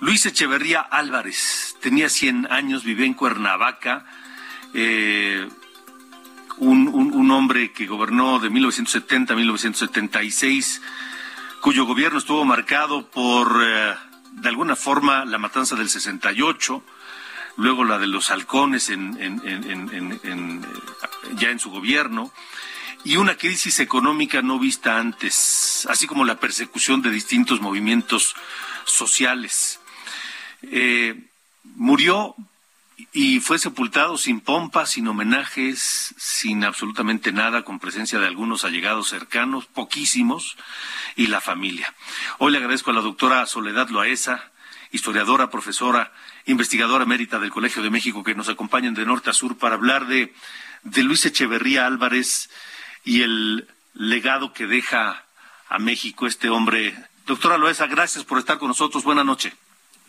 [0.00, 1.76] Luis Echeverría Álvarez.
[1.80, 4.04] Tenía 100 años, vivía en Cuernavaca.
[4.74, 5.48] eh,
[6.58, 10.80] un, un- un hombre que gobernó de 1970 a 1976,
[11.62, 13.94] cuyo gobierno estuvo marcado por, eh,
[14.32, 16.84] de alguna forma, la matanza del 68,
[17.56, 18.98] luego la de los halcones eh,
[21.36, 22.32] ya en su gobierno,
[23.04, 28.34] y una crisis económica no vista antes, así como la persecución de distintos movimientos
[28.84, 29.80] sociales.
[30.62, 31.14] Eh,
[31.76, 32.34] murió
[33.12, 39.08] y fue sepultado sin pompa, sin homenajes, sin absolutamente nada, con presencia de algunos allegados
[39.08, 40.56] cercanos, poquísimos,
[41.16, 41.94] y la familia.
[42.38, 44.50] Hoy le agradezco a la doctora Soledad Loaesa,
[44.92, 46.12] historiadora, profesora,
[46.46, 50.06] investigadora emérita del Colegio de México, que nos acompañan de norte a sur para hablar
[50.06, 50.32] de,
[50.82, 52.50] de Luis Echeverría Álvarez
[53.04, 55.24] y el legado que deja
[55.68, 56.94] a México este hombre.
[57.26, 59.04] Doctora Loaesa, gracias por estar con nosotros.
[59.04, 59.52] Buenas noches.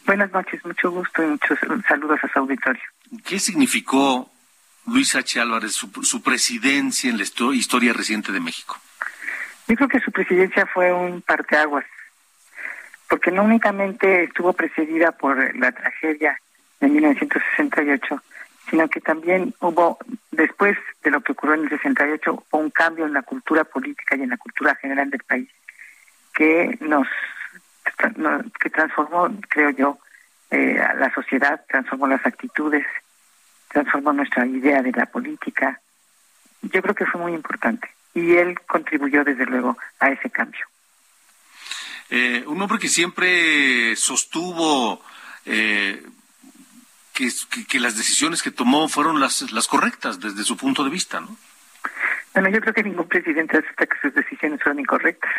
[0.06, 2.82] Buenas noches, mucho gusto y muchos saludos a su auditorio.
[3.24, 4.32] ¿Qué significó
[4.88, 5.40] Luis H.
[5.40, 8.80] Álvarez, su, su presidencia en la histo- historia reciente de México?
[9.68, 11.86] Yo creo que su presidencia fue un parteaguas,
[13.12, 16.40] porque no únicamente estuvo precedida por la tragedia
[16.80, 18.24] de 1968,
[18.70, 19.98] sino que también hubo,
[20.32, 24.22] después de lo que ocurrió en el 68, un cambio en la cultura política y
[24.22, 25.50] en la cultura general del país,
[26.34, 27.06] que nos
[28.62, 30.00] que transformó, creo yo,
[30.50, 32.88] eh, la sociedad, transformó las actitudes,
[33.68, 35.82] transformó nuestra idea de la política.
[36.62, 40.66] Yo creo que fue muy importante y él contribuyó desde luego a ese cambio.
[42.12, 45.02] Eh, un hombre que siempre sostuvo
[45.46, 46.04] eh,
[47.14, 47.30] que,
[47.68, 51.38] que, las decisiones que tomó fueron las, las correctas desde su punto de vista, ¿no?
[52.34, 55.32] Bueno, yo creo que ningún presidente acepta que sus decisiones fueron incorrectas.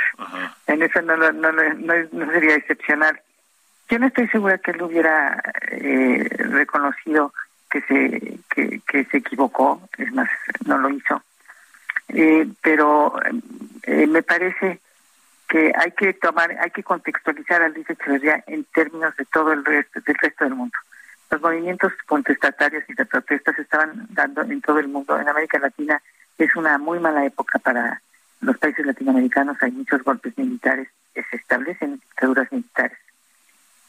[0.67, 3.21] En eso no, no, no, no, sería excepcional.
[3.89, 7.33] Yo no estoy segura que él hubiera eh, reconocido
[7.71, 10.29] que se que, que, se equivocó, es más,
[10.67, 11.23] no lo hizo.
[12.09, 13.19] Eh, pero
[13.85, 14.81] eh, me parece
[15.53, 19.63] que hay que tomar, hay que contextualizar a Luis Echeverría en términos de todo el
[19.63, 20.79] resto, del resto del mundo.
[21.31, 25.21] Los movimientos contestatarios y de protestas se estaban dando en todo el mundo.
[25.21, 26.01] En América Latina
[26.39, 28.01] es una muy mala época para
[28.41, 29.63] los países latinoamericanos.
[29.63, 32.97] Hay muchos golpes militares se establecen dictaduras militares.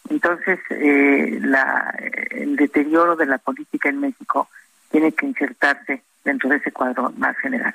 [0.09, 1.95] Entonces, eh, la,
[2.30, 4.49] el deterioro de la política en México
[4.91, 7.74] tiene que insertarse dentro de ese cuadro más general.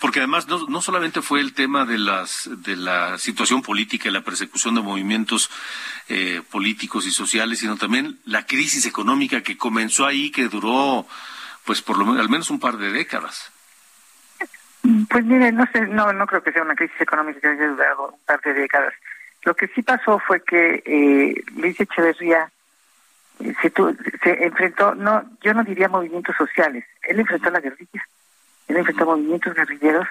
[0.00, 4.12] Porque además no, no, solamente fue el tema de las de la situación política y
[4.12, 5.50] la persecución de movimientos
[6.08, 11.06] eh, políticos y sociales, sino también la crisis económica que comenzó ahí, que duró,
[11.64, 13.52] pues por lo menos al menos un par de décadas.
[15.08, 18.08] Pues mire, no sé, no no creo que sea una crisis económica que haya durado
[18.10, 18.94] un par de décadas.
[19.44, 22.50] Lo que sí pasó fue que eh, Luis Echeverría
[23.38, 23.72] eh, se,
[24.22, 28.04] se enfrentó, no, yo no diría movimientos sociales, él enfrentó la guerrilla
[28.68, 30.06] él enfrentó movimientos guerrilleros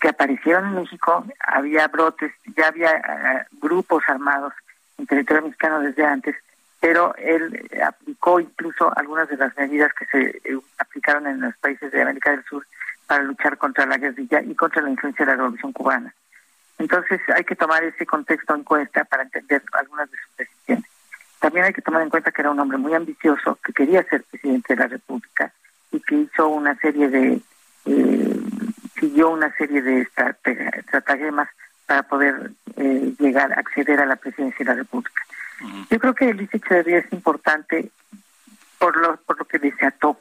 [0.00, 4.52] que aparecieron en México, había brotes, ya había eh, grupos armados
[4.98, 6.36] en territorio mexicano desde antes,
[6.80, 11.92] pero él aplicó incluso algunas de las medidas que se eh, aplicaron en los países
[11.92, 12.66] de América del Sur
[13.06, 16.12] para luchar contra la guerrilla y contra la influencia de la revolución cubana.
[16.78, 20.90] Entonces hay que tomar ese contexto en cuenta para entender algunas de sus decisiones.
[21.38, 24.24] También hay que tomar en cuenta que era un hombre muy ambicioso, que quería ser
[24.24, 25.52] presidente de la República
[25.92, 27.40] y que hizo una serie de
[27.86, 28.40] eh,
[28.98, 31.48] siguió una serie de estratagemas
[31.86, 35.22] para poder eh, llegar, acceder a la presidencia de la República.
[35.90, 37.90] Yo creo que Luis Echeverría es importante
[38.78, 40.18] por lo, por lo que desató,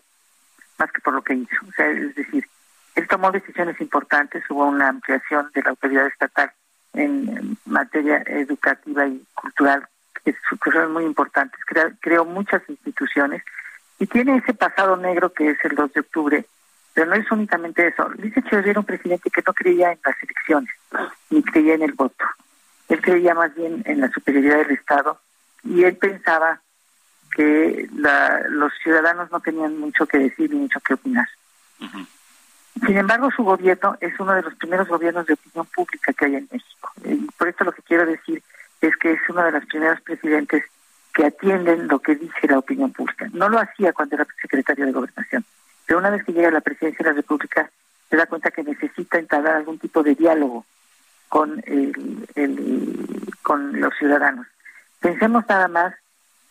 [0.78, 1.55] más que por lo que hizo.
[1.68, 2.47] O sea, es decir,
[2.95, 6.51] él tomó decisiones importantes, hubo una ampliación de la autoridad estatal
[6.93, 9.88] en materia educativa y cultural,
[10.24, 10.36] que
[10.72, 11.59] son muy importantes,
[11.99, 13.43] creó muchas instituciones
[13.97, 16.45] y tiene ese pasado negro que es el 2 de octubre,
[16.93, 18.09] pero no es únicamente eso.
[18.17, 20.73] Luis Echeverría era un presidente que no creía en las elecciones,
[21.29, 22.25] ni creía en el voto.
[22.89, 25.19] Él creía más bien en la superioridad del Estado
[25.63, 26.61] y él pensaba
[27.33, 31.27] que la, los ciudadanos no tenían mucho que decir ni mucho que opinar.
[32.85, 36.35] Sin embargo, su gobierno es uno de los primeros gobiernos de opinión pública que hay
[36.35, 36.91] en México.
[37.05, 38.43] Y por esto lo que quiero decir
[38.81, 40.63] es que es uno de los primeros presidentes
[41.13, 43.27] que atienden lo que dice la opinión pública.
[43.33, 45.45] No lo hacía cuando era secretario de Gobernación.
[45.91, 47.69] Pero una vez que llega a la presidencia de la República,
[48.09, 50.65] se da cuenta que necesita entablar algún tipo de diálogo
[51.27, 54.47] con, el, con los ciudadanos.
[55.01, 55.93] Pensemos nada más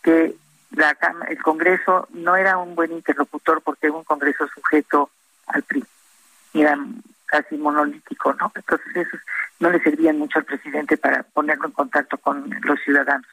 [0.03, 0.35] que
[0.73, 0.95] la,
[1.27, 5.09] el Congreso no era un buen interlocutor porque era un Congreso sujeto
[5.47, 5.87] al PRI.
[6.53, 6.79] Era
[7.25, 8.53] casi monolítico, ¿no?
[8.55, 9.17] Entonces eso
[9.59, 13.27] no le servían mucho al presidente para ponerlo en contacto con los ciudadanos.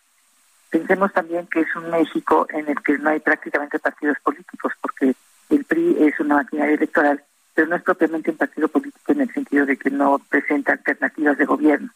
[0.70, 5.14] Pensemos también que es un México en el que no hay prácticamente partidos políticos porque
[5.50, 7.24] el PRI es una maquinaria electoral,
[7.54, 11.38] pero no es propiamente un partido político en el sentido de que no presenta alternativas
[11.38, 11.90] de gobierno.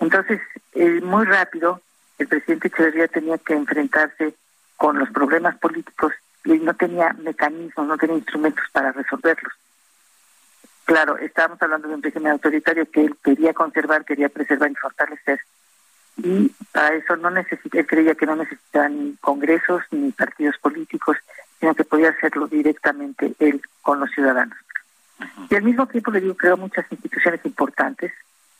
[0.00, 0.40] Entonces,
[1.02, 1.80] muy rápido,
[2.18, 4.34] el presidente Echeverría tenía que enfrentarse
[4.76, 6.12] con los problemas políticos
[6.44, 9.52] y no tenía mecanismos, no tenía instrumentos para resolverlos.
[10.84, 15.40] Claro, estábamos hablando de un régimen autoritario que él quería conservar, quería preservar y fortalecer.
[16.16, 21.16] Y para eso no necesita, él creía que no necesitaba ni congresos ni partidos políticos,
[21.60, 24.56] sino que podía hacerlo directamente él con los ciudadanos.
[25.50, 28.12] Y al mismo tiempo le digo, creo muchas instituciones importantes,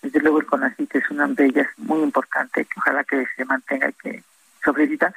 [0.03, 3.89] desde luego el CONACIT es una de ellas muy importante, que ojalá que se mantenga
[3.89, 4.23] y que
[4.63, 5.13] sobreviva,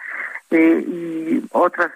[0.51, 1.91] eh, y otras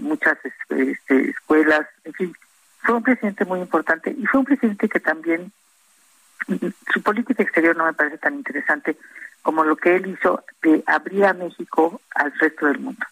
[0.00, 2.36] muchas este, escuelas, en fin,
[2.80, 5.52] fue un presidente muy importante y fue un presidente que también
[6.92, 8.96] su política exterior no me parece tan interesante
[9.42, 13.06] como lo que él hizo de abrir a México al resto del mundo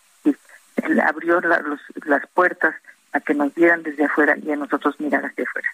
[1.04, 2.74] abrió las puertas
[3.12, 5.68] a que nos vieran desde afuera y a nosotros mirar hacia afuera.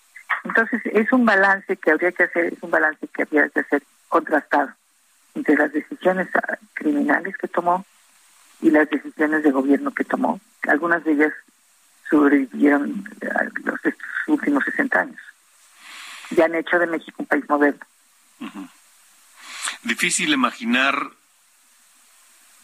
[0.44, 3.82] Entonces, es un balance que habría que hacer, es un balance que habría que hacer
[4.08, 4.70] contrastado
[5.34, 7.84] entre las decisiones ah, criminales que tomó
[8.60, 10.40] y las decisiones de gobierno que tomó.
[10.66, 11.32] Algunas de ellas
[12.08, 13.04] sobrevivieron
[13.34, 15.20] a los estos últimos 60 años.
[16.30, 17.80] Ya han hecho de México un país moderno.
[19.82, 20.94] Difícil imaginar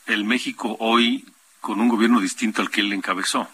[0.07, 1.25] el México hoy
[1.63, 3.49] con un gobierno distinto al que él encabezó.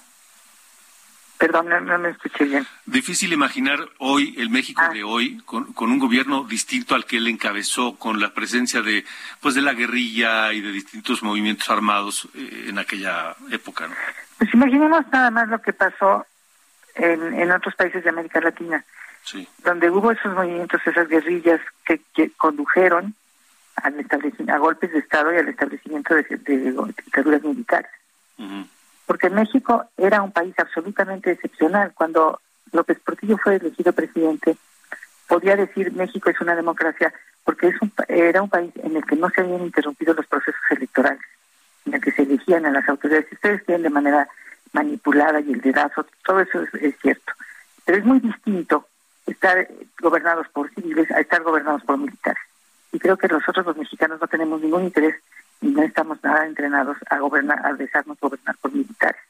[1.39, 2.67] Perdón, no, me escuché bien.
[2.85, 4.89] Difícil imaginar hoy el México ah.
[4.89, 9.05] de hoy con, un gobierno distinto al que él encabezó, con la presencia de
[9.41, 13.87] pues de la guerrilla y de distintos movimientos armados eh, en aquella época.
[13.87, 13.95] ¿no?
[14.39, 16.27] Pues imaginemos nada más lo que pasó
[16.97, 18.85] en, en otros países de América Latina,
[19.63, 22.01] donde hubo esos movimientos, esas guerrillas que,
[22.37, 23.15] condujeron
[23.77, 26.25] al establecimiento, a golpes de Estado y al establecimiento de,
[27.05, 27.91] dictaduras militares
[29.07, 31.93] porque México era un país absolutamente excepcional.
[31.95, 32.41] Cuando
[32.73, 34.57] López Portillo fue elegido presidente,
[35.27, 37.13] podía decir México es una democracia
[37.49, 40.61] porque es un, era un país en el que no se habían interrumpido los procesos
[40.69, 41.23] electorales,
[41.87, 43.27] en el que se elegían a las autoridades.
[43.31, 44.29] Si ustedes quieren de manera
[44.73, 47.33] manipulada y el dedazo, todo eso es, cierto.
[47.87, 48.87] Pero es muy distinto
[49.27, 49.67] estar
[49.99, 52.43] gobernados por civiles a estar gobernados por militares.
[52.93, 55.17] Y creo que nosotros los mexicanos no tenemos ningún interés
[55.61, 59.21] y no estamos nada entrenados a gobernar, a dejarnos gobernar por militares.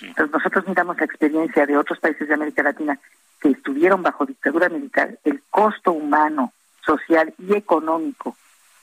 [0.00, 2.98] Entonces nosotros miramos la experiencia de otros países de América Latina
[3.40, 6.52] que estuvieron bajo dictadura militar, el costo humano,
[6.84, 8.36] social y económico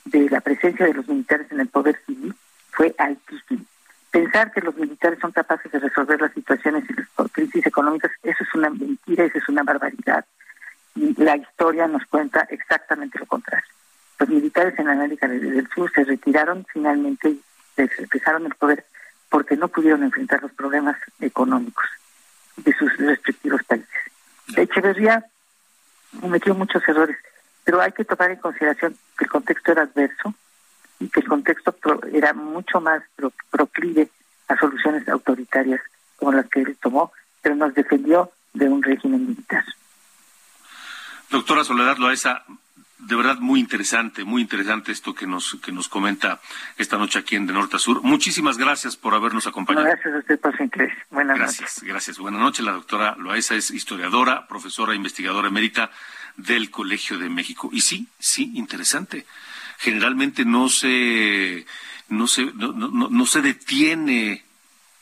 [0.04, 2.34] de la presencia de los militares en el poder civil
[2.70, 3.64] fue altísimo.
[4.10, 8.44] Pensar que los militares son capaces de resolver las situaciones y las crisis económicas, eso
[8.44, 10.24] es una mentira, eso es una barbaridad.
[10.94, 13.64] Y la historia nos cuenta exactamente lo contrario
[14.22, 17.42] los militares en América del Sur se retiraron finalmente y
[18.12, 18.86] dejaron el poder
[19.28, 21.84] porque no pudieron enfrentar los problemas económicos
[22.56, 23.88] de sus respectivos países.
[24.56, 25.24] Echeverría
[26.20, 27.16] cometió muchos errores,
[27.64, 30.34] pero hay que tomar en consideración que el contexto era adverso
[31.00, 31.74] y que el contexto
[32.12, 33.02] era mucho más
[33.50, 34.08] proclive
[34.46, 35.80] a soluciones autoritarias
[36.16, 37.10] como las que él tomó,
[37.40, 39.64] pero nos defendió de un régimen militar.
[41.30, 42.44] Doctora Soledad Loaiza,
[43.02, 46.40] de verdad muy interesante, muy interesante esto que nos que nos comenta
[46.76, 48.02] esta noche aquí en De Norte a Sur.
[48.02, 49.86] Muchísimas gracias por habernos acompañado.
[49.86, 50.92] gracias a usted por su interés.
[51.10, 51.82] Buenas gracias, noches.
[51.82, 52.64] Gracias, Buenas noches.
[52.64, 55.90] La doctora Loaesa es historiadora, profesora, investigadora emérita
[56.36, 57.70] del Colegio de México.
[57.72, 59.26] Y sí, sí, interesante.
[59.78, 61.66] Generalmente no se
[62.08, 64.44] no se no, no, no se detiene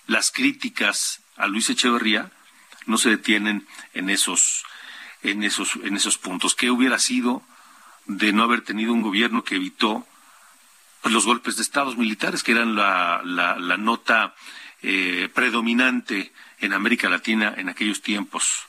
[0.06, 2.30] las críticas a Luis Echeverría,
[2.86, 4.64] no se detienen en esos
[5.22, 6.54] en esos en esos puntos.
[6.54, 7.42] ¿Qué hubiera sido
[8.16, 10.06] de no haber tenido un gobierno que evitó
[11.00, 14.34] pues, los golpes de estados militares, que eran la, la, nota
[14.82, 18.66] eh, predominante en América Latina en aquellos tiempos.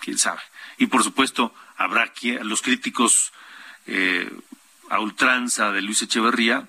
[0.00, 0.40] ¿Quién sabe?
[0.78, 3.32] Y por supuesto, habrá quien, los críticos
[3.86, 4.30] eh,
[4.88, 6.66] a ultranza de Luis Echeverría,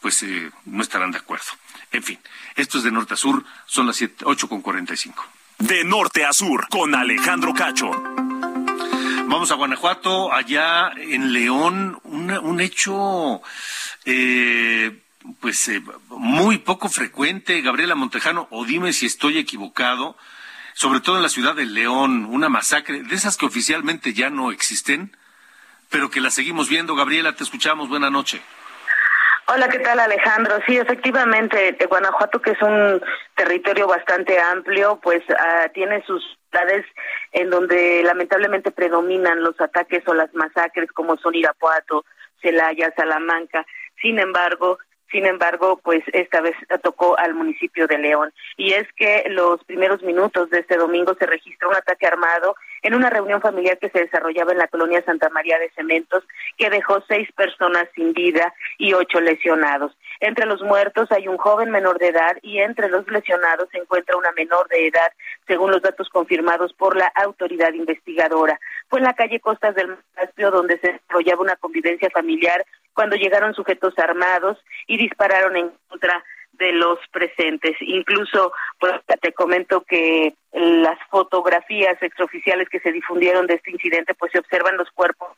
[0.00, 1.46] pues eh, no estarán de acuerdo.
[1.92, 2.18] En fin,
[2.56, 4.62] esto es de norte a sur, son las ocho con
[4.96, 5.26] cinco.
[5.58, 7.90] De norte a sur, con Alejandro Cacho.
[9.32, 13.40] Vamos a Guanajuato, allá en León, un hecho
[14.04, 15.00] eh,
[15.40, 20.18] pues eh, muy poco frecuente, Gabriela Montejano, o dime si estoy equivocado,
[20.74, 24.52] sobre todo en la ciudad de León, una masacre de esas que oficialmente ya no
[24.52, 25.16] existen,
[25.88, 26.94] pero que la seguimos viendo.
[26.94, 28.42] Gabriela, te escuchamos, buena noche.
[29.46, 30.58] Hola, ¿qué tal Alejandro?
[30.66, 33.02] Sí, efectivamente, Guanajuato, que es un
[33.34, 36.22] territorio bastante amplio, pues ah, tiene sus
[37.32, 42.04] en donde lamentablemente predominan los ataques o las masacres como son Irapuato,
[42.40, 43.66] Celaya, Salamanca.
[44.00, 44.78] Sin embargo,
[45.10, 48.32] sin embargo, pues esta vez tocó al municipio de León.
[48.56, 52.94] Y es que los primeros minutos de este domingo se registró un ataque armado en
[52.94, 56.24] una reunión familiar que se desarrollaba en la colonia Santa María de Cementos,
[56.56, 59.96] que dejó seis personas sin vida y ocho lesionados.
[60.20, 64.16] Entre los muertos hay un joven menor de edad y entre los lesionados se encuentra
[64.16, 65.12] una menor de edad,
[65.46, 68.58] según los datos confirmados por la autoridad investigadora.
[68.88, 72.64] Fue en la calle Costas del Maspio donde se desarrollaba una convivencia familiar
[72.94, 76.22] cuando llegaron sujetos armados y dispararon en contra
[76.52, 77.76] de los presentes.
[77.80, 84.32] Incluso, pues te comento que las fotografías extraoficiales que se difundieron de este incidente, pues
[84.32, 85.28] se observan los cuerpos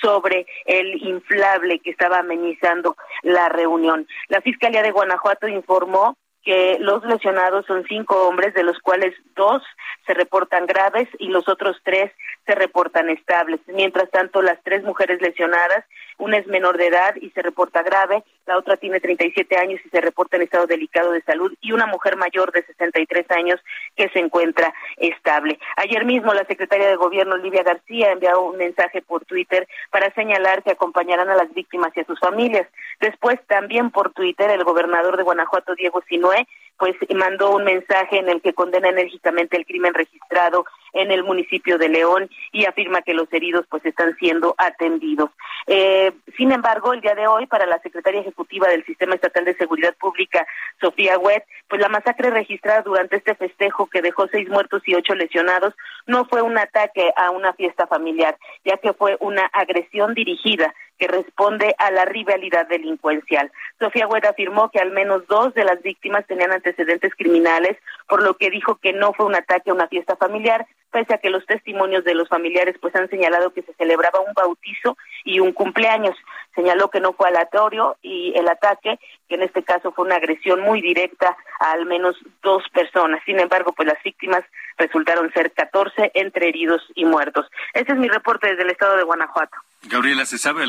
[0.00, 4.06] sobre el inflable que estaba amenizando la reunión.
[4.28, 9.62] La Fiscalía de Guanajuato informó que los lesionados son cinco hombres, de los cuales dos
[10.06, 12.10] se reportan graves y los otros tres
[12.46, 13.60] se reportan estables.
[13.66, 15.84] Mientras tanto, las tres mujeres lesionadas,
[16.18, 19.88] una es menor de edad y se reporta grave, la otra tiene 37 años y
[19.88, 23.60] se reporta en estado delicado de salud, y una mujer mayor de 63 años
[23.96, 25.58] que se encuentra estable.
[25.76, 30.62] Ayer mismo la secretaria de Gobierno, Olivia García, envió un mensaje por Twitter para señalar
[30.62, 32.66] que acompañarán a las víctimas y a sus familias.
[33.00, 36.46] Después, también por Twitter, el gobernador de Guanajuato, Diego Sinue,
[36.78, 41.78] pues mandó un mensaje en el que condena enérgicamente el crimen registrado en el municipio
[41.78, 45.30] de León y afirma que los heridos pues están siendo atendidos.
[45.66, 49.54] Eh, sin embargo, el día de hoy para la secretaria ejecutiva del Sistema Estatal de
[49.54, 50.46] Seguridad Pública,
[50.80, 55.14] Sofía Wet, pues la masacre registrada durante este festejo que dejó seis muertos y ocho
[55.14, 55.74] lesionados
[56.06, 61.08] no fue un ataque a una fiesta familiar, ya que fue una agresión dirigida que
[61.08, 63.50] responde a la rivalidad delincuencial.
[63.78, 67.76] Sofía Hueda afirmó que al menos dos de las víctimas tenían antecedentes criminales,
[68.08, 71.18] por lo que dijo que no fue un ataque a una fiesta familiar, pese a
[71.18, 75.40] que los testimonios de los familiares pues han señalado que se celebraba un bautizo y
[75.40, 76.16] un cumpleaños.
[76.54, 80.60] Señaló que no fue aleatorio y el ataque, que en este caso fue una agresión
[80.60, 83.22] muy directa a al menos dos personas.
[83.24, 84.44] Sin embargo, pues las víctimas
[84.76, 87.50] resultaron ser 14 entre heridos y muertos.
[87.72, 89.56] Este es mi reporte desde el estado de Guanajuato.
[89.84, 90.64] Gabriela, ¿se sabe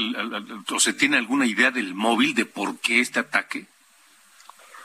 [0.74, 3.66] o se tiene alguna idea del móvil de por qué este ataque?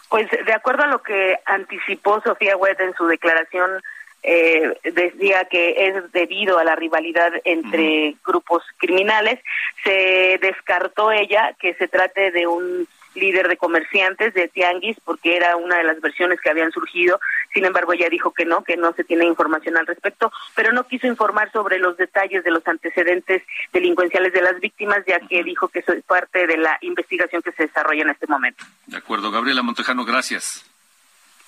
[0.08, 3.82] Pues de acuerdo a lo que anticipó Sofía Wed en su declaración,
[4.22, 9.40] eh, decía que es debido a la rivalidad entre grupos criminales.
[9.84, 15.56] Se descartó ella que se trate de un líder de comerciantes de Tianguis, porque era
[15.56, 17.20] una de las versiones que habían surgido.
[17.52, 20.86] Sin embargo, ella dijo que no, que no se tiene información al respecto, pero no
[20.86, 23.42] quiso informar sobre los detalles de los antecedentes
[23.72, 27.52] delincuenciales de las víctimas, ya que dijo que eso es parte de la investigación que
[27.52, 28.64] se desarrolla en este momento.
[28.86, 29.30] De acuerdo.
[29.30, 30.64] Gabriela Montejano, gracias.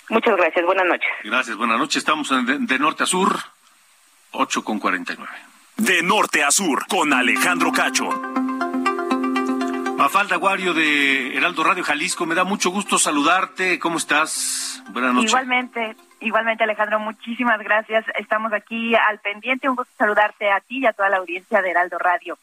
[0.09, 0.65] Muchas gracias.
[0.65, 1.09] Buenas noches.
[1.23, 1.55] Gracias.
[1.55, 1.97] Buenas noches.
[1.97, 3.39] Estamos de, norte a sur,
[4.31, 5.31] 8 con 49.
[5.77, 8.09] De norte a sur, con Alejandro Cacho.
[10.01, 13.77] Mafalda Guario de Heraldo Radio Jalisco, me da mucho gusto saludarte.
[13.77, 14.81] ¿Cómo estás?
[14.89, 15.29] Buenas noches.
[15.29, 18.03] Igualmente, igualmente Alejandro, muchísimas gracias.
[18.17, 19.69] Estamos aquí al pendiente.
[19.69, 22.39] Un gusto saludarte a ti y a toda la audiencia de Heraldo Radio.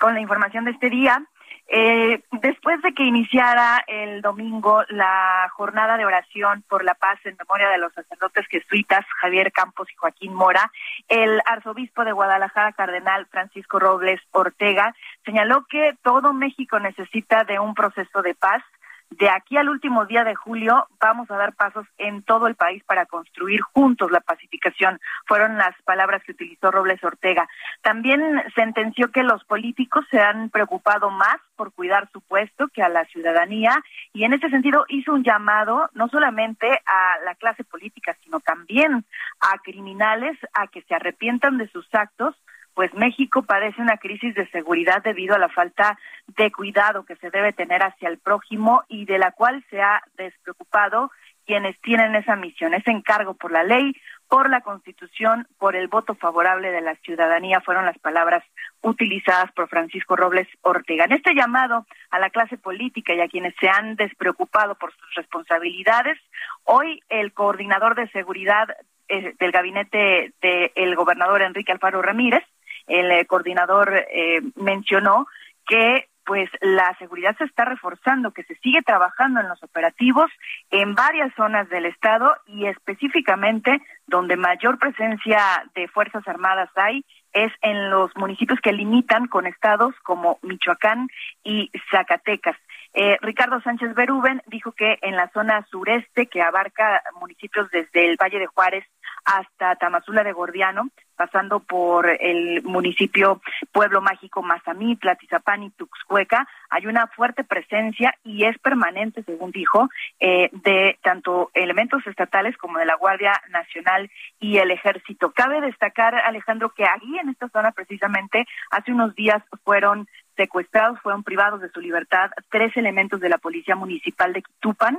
[0.00, 1.22] Con la información de este día,
[1.68, 7.36] eh, después de que iniciara el domingo la jornada de oración por la paz en
[7.36, 10.70] memoria de los sacerdotes jesuitas Javier Campos y Joaquín Mora,
[11.08, 14.94] el arzobispo de Guadalajara, cardenal Francisco Robles Ortega,
[15.24, 18.62] señaló que todo México necesita de un proceso de paz
[19.10, 22.82] de aquí al último día de julio vamos a dar pasos en todo el país
[22.84, 25.00] para construir juntos la pacificación.
[25.26, 27.48] Fueron las palabras que utilizó Robles Ortega.
[27.82, 32.88] También sentenció que los políticos se han preocupado más por cuidar su puesto que a
[32.88, 33.82] la ciudadanía
[34.12, 39.04] y en ese sentido hizo un llamado no solamente a la clase política, sino también
[39.40, 42.34] a criminales a que se arrepientan de sus actos
[42.76, 45.98] pues México padece una crisis de seguridad debido a la falta
[46.36, 50.02] de cuidado que se debe tener hacia el prójimo y de la cual se ha
[50.18, 51.10] despreocupado
[51.46, 53.96] quienes tienen esa misión, ese encargo por la ley,
[54.28, 58.44] por la Constitución, por el voto favorable de la ciudadanía, fueron las palabras
[58.82, 61.06] utilizadas por Francisco Robles Ortega.
[61.06, 65.14] En este llamado a la clase política y a quienes se han despreocupado por sus
[65.14, 66.18] responsabilidades,
[66.64, 68.68] hoy el coordinador de seguridad
[69.08, 72.44] eh, del gabinete del gobernador Enrique Alfaro Ramírez
[72.86, 75.26] el eh, coordinador eh, mencionó
[75.66, 80.28] que pues la seguridad se está reforzando, que se sigue trabajando en los operativos
[80.70, 85.40] en varias zonas del estado y específicamente donde mayor presencia
[85.76, 91.08] de Fuerzas Armadas hay es en los municipios que limitan con estados como Michoacán
[91.44, 92.56] y Zacatecas.
[92.98, 98.16] Eh, Ricardo Sánchez Berúben dijo que en la zona sureste, que abarca municipios desde el
[98.16, 98.86] Valle de Juárez
[99.26, 106.86] hasta Tamazula de Gordiano, pasando por el municipio Pueblo Mágico Mazamitla, Tizapán y Tuxcueca, hay
[106.86, 112.86] una fuerte presencia y es permanente, según dijo, eh, de tanto elementos estatales como de
[112.86, 115.32] la Guardia Nacional y el Ejército.
[115.32, 121.22] Cabe destacar, Alejandro, que allí en esta zona precisamente hace unos días fueron secuestrados, fueron
[121.22, 124.98] privados de su libertad tres elementos de la Policía Municipal de Quitupan.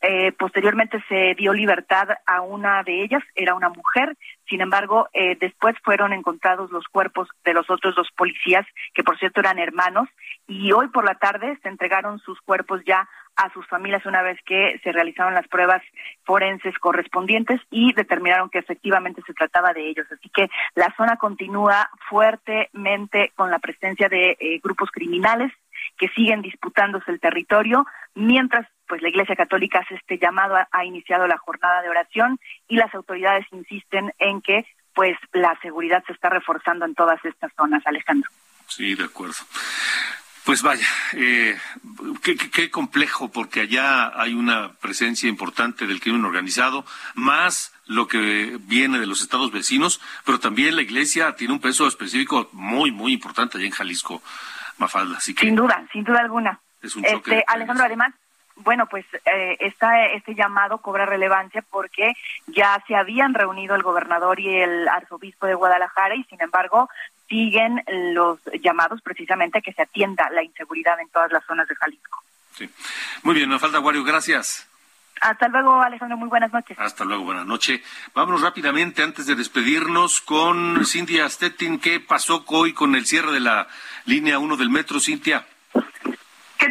[0.00, 4.16] Eh, posteriormente se dio libertad a una de ellas, era una mujer.
[4.48, 9.18] Sin embargo, eh, después fueron encontrados los cuerpos de los otros dos policías, que por
[9.18, 10.08] cierto eran hermanos,
[10.46, 14.38] y hoy por la tarde se entregaron sus cuerpos ya a sus familias una vez
[14.44, 15.82] que se realizaron las pruebas
[16.24, 20.06] forenses correspondientes y determinaron que efectivamente se trataba de ellos.
[20.10, 25.52] Así que la zona continúa fuertemente con la presencia de eh, grupos criminales
[25.98, 31.26] que siguen disputándose el territorio, mientras pues la Iglesia Católica hace este llamado, ha, iniciado
[31.26, 34.64] la jornada de oración y las autoridades insisten en que
[34.94, 38.30] pues la seguridad se está reforzando en todas estas zonas, Alejandro.
[38.66, 39.34] Sí, de acuerdo.
[40.46, 41.58] Pues vaya, eh,
[42.22, 46.84] qué, complejo, porque allá hay una presencia importante del crimen organizado,
[47.16, 51.88] más lo que viene de los estados vecinos, pero también la iglesia tiene un peso
[51.88, 54.22] específico muy, muy importante allá en Jalisco,
[54.78, 55.16] Mafalda.
[55.16, 56.60] Así que sin duda, sin duda alguna.
[56.80, 58.14] Es un choque este, Alejandro, además,
[58.56, 62.14] bueno, pues eh, esta, este llamado cobra relevancia porque
[62.46, 66.88] ya se habían reunido el gobernador y el arzobispo de Guadalajara y sin embargo
[67.28, 67.82] siguen
[68.14, 72.22] los llamados precisamente a que se atienda la inseguridad en todas las zonas de Jalisco.
[72.52, 72.70] Sí.
[73.22, 74.66] Muy bien, nos falta Wario, gracias.
[75.20, 76.16] Hasta luego, Alejandro.
[76.16, 76.78] Muy buenas noches.
[76.78, 77.80] Hasta luego, buenas noches.
[78.14, 81.78] Vámonos rápidamente, antes de despedirnos, con Cintia Stettin.
[81.78, 83.66] ¿Qué pasó hoy con el cierre de la
[84.04, 85.46] línea 1 del metro, Cintia?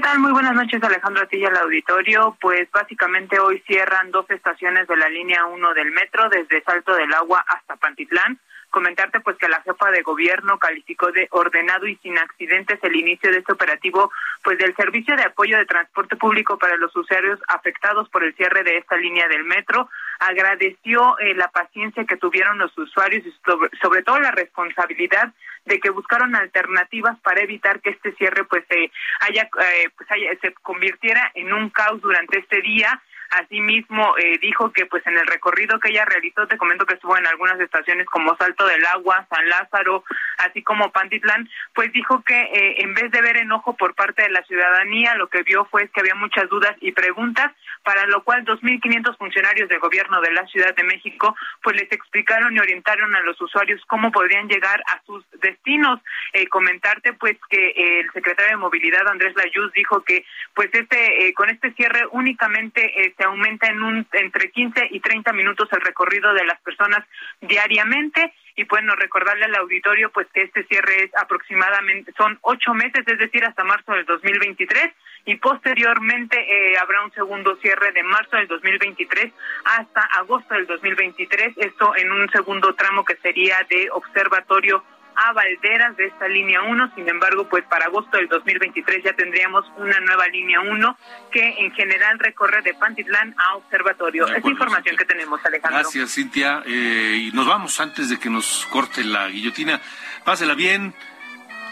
[0.05, 0.19] ¿Qué tal?
[0.19, 2.37] Muy buenas noches, Alejandro Atilla, al auditorio.
[2.39, 7.11] Pues básicamente hoy cierran dos estaciones de la línea 1 del metro, desde Salto del
[7.11, 8.39] Agua hasta Pantitlán
[8.75, 13.31] comentarte pues que la jefa de gobierno calificó de ordenado y sin accidentes el inicio
[13.31, 14.11] de este operativo
[14.43, 18.63] pues del servicio de apoyo de transporte público para los usuarios afectados por el cierre
[18.63, 19.89] de esta línea del metro
[20.19, 23.33] agradeció eh, la paciencia que tuvieron los usuarios y
[23.81, 25.33] sobre, todo la responsabilidad
[25.65, 28.91] de que buscaron alternativas para evitar que este cierre pues se
[29.21, 30.09] haya eh, pues
[30.41, 33.01] se convirtiera en un caos durante este día
[33.31, 37.17] Asimismo, eh, dijo que pues en el recorrido que ella realizó, te comento que estuvo
[37.17, 40.03] en algunas estaciones como Salto del Agua, San Lázaro,
[40.37, 44.29] así como Pantitlán, pues dijo que eh, en vez de ver enojo por parte de
[44.29, 47.51] la ciudadanía, lo que vio fue que había muchas dudas y preguntas,
[47.83, 52.55] para lo cual 2.500 funcionarios del gobierno de la Ciudad de México pues les explicaron
[52.55, 55.99] y orientaron a los usuarios cómo podrían llegar a sus destinos.
[56.33, 61.49] Eh, comentarte pues que el secretario de Movilidad Andrés Layuz dijo que pues este con
[61.49, 66.45] este cierre únicamente se aumenta en un entre 15 y 30 minutos el recorrido de
[66.45, 67.05] las personas
[67.41, 68.33] diariamente.
[68.57, 73.17] Y bueno recordarle al auditorio pues que este cierre es aproximadamente son ocho meses es
[73.17, 74.93] decir hasta marzo del 2023
[75.25, 79.33] y posteriormente eh, habrá un segundo cierre de marzo del 2023
[79.65, 84.85] hasta agosto del 2023 esto en un segundo tramo que sería de observatorio
[85.15, 86.91] a Valderas de esta línea 1.
[86.95, 90.97] Sin embargo, pues para agosto del 2023 ya tendríamos una nueva línea 1
[91.31, 94.27] que en general recorre de Pantitlán a Observatorio.
[94.27, 95.79] Es información que tenemos, Alejandro.
[95.79, 96.63] Gracias, Cintia.
[96.65, 99.81] Eh, y nos vamos antes de que nos corte la guillotina.
[100.23, 100.93] Pásela bien.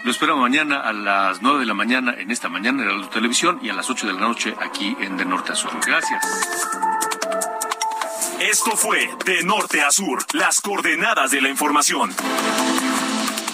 [0.04, 3.60] Lo esperamos mañana a las 9 de la mañana en esta mañana en la televisión
[3.62, 5.72] y a las 8 de la noche aquí en De Norte a Sur.
[5.86, 6.22] Gracias.
[8.42, 12.14] Esto fue De Norte a Sur, las coordenadas de la información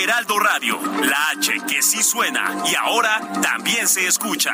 [0.00, 4.52] Heraldo Radio, la H que sí suena y ahora también se escucha.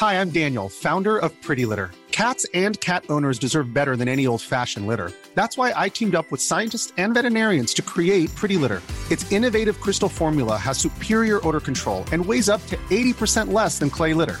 [0.00, 1.92] Hi, I'm Daniel, founder of Pretty Litter.
[2.10, 5.12] Cats and cat owners deserve better than any old-fashioned litter.
[5.36, 8.82] That's why I teamed up with scientists and veterinarians to create Pretty Litter.
[9.08, 13.88] Its innovative crystal formula has superior odor control and weighs up to 80% less than
[13.88, 14.40] clay litter.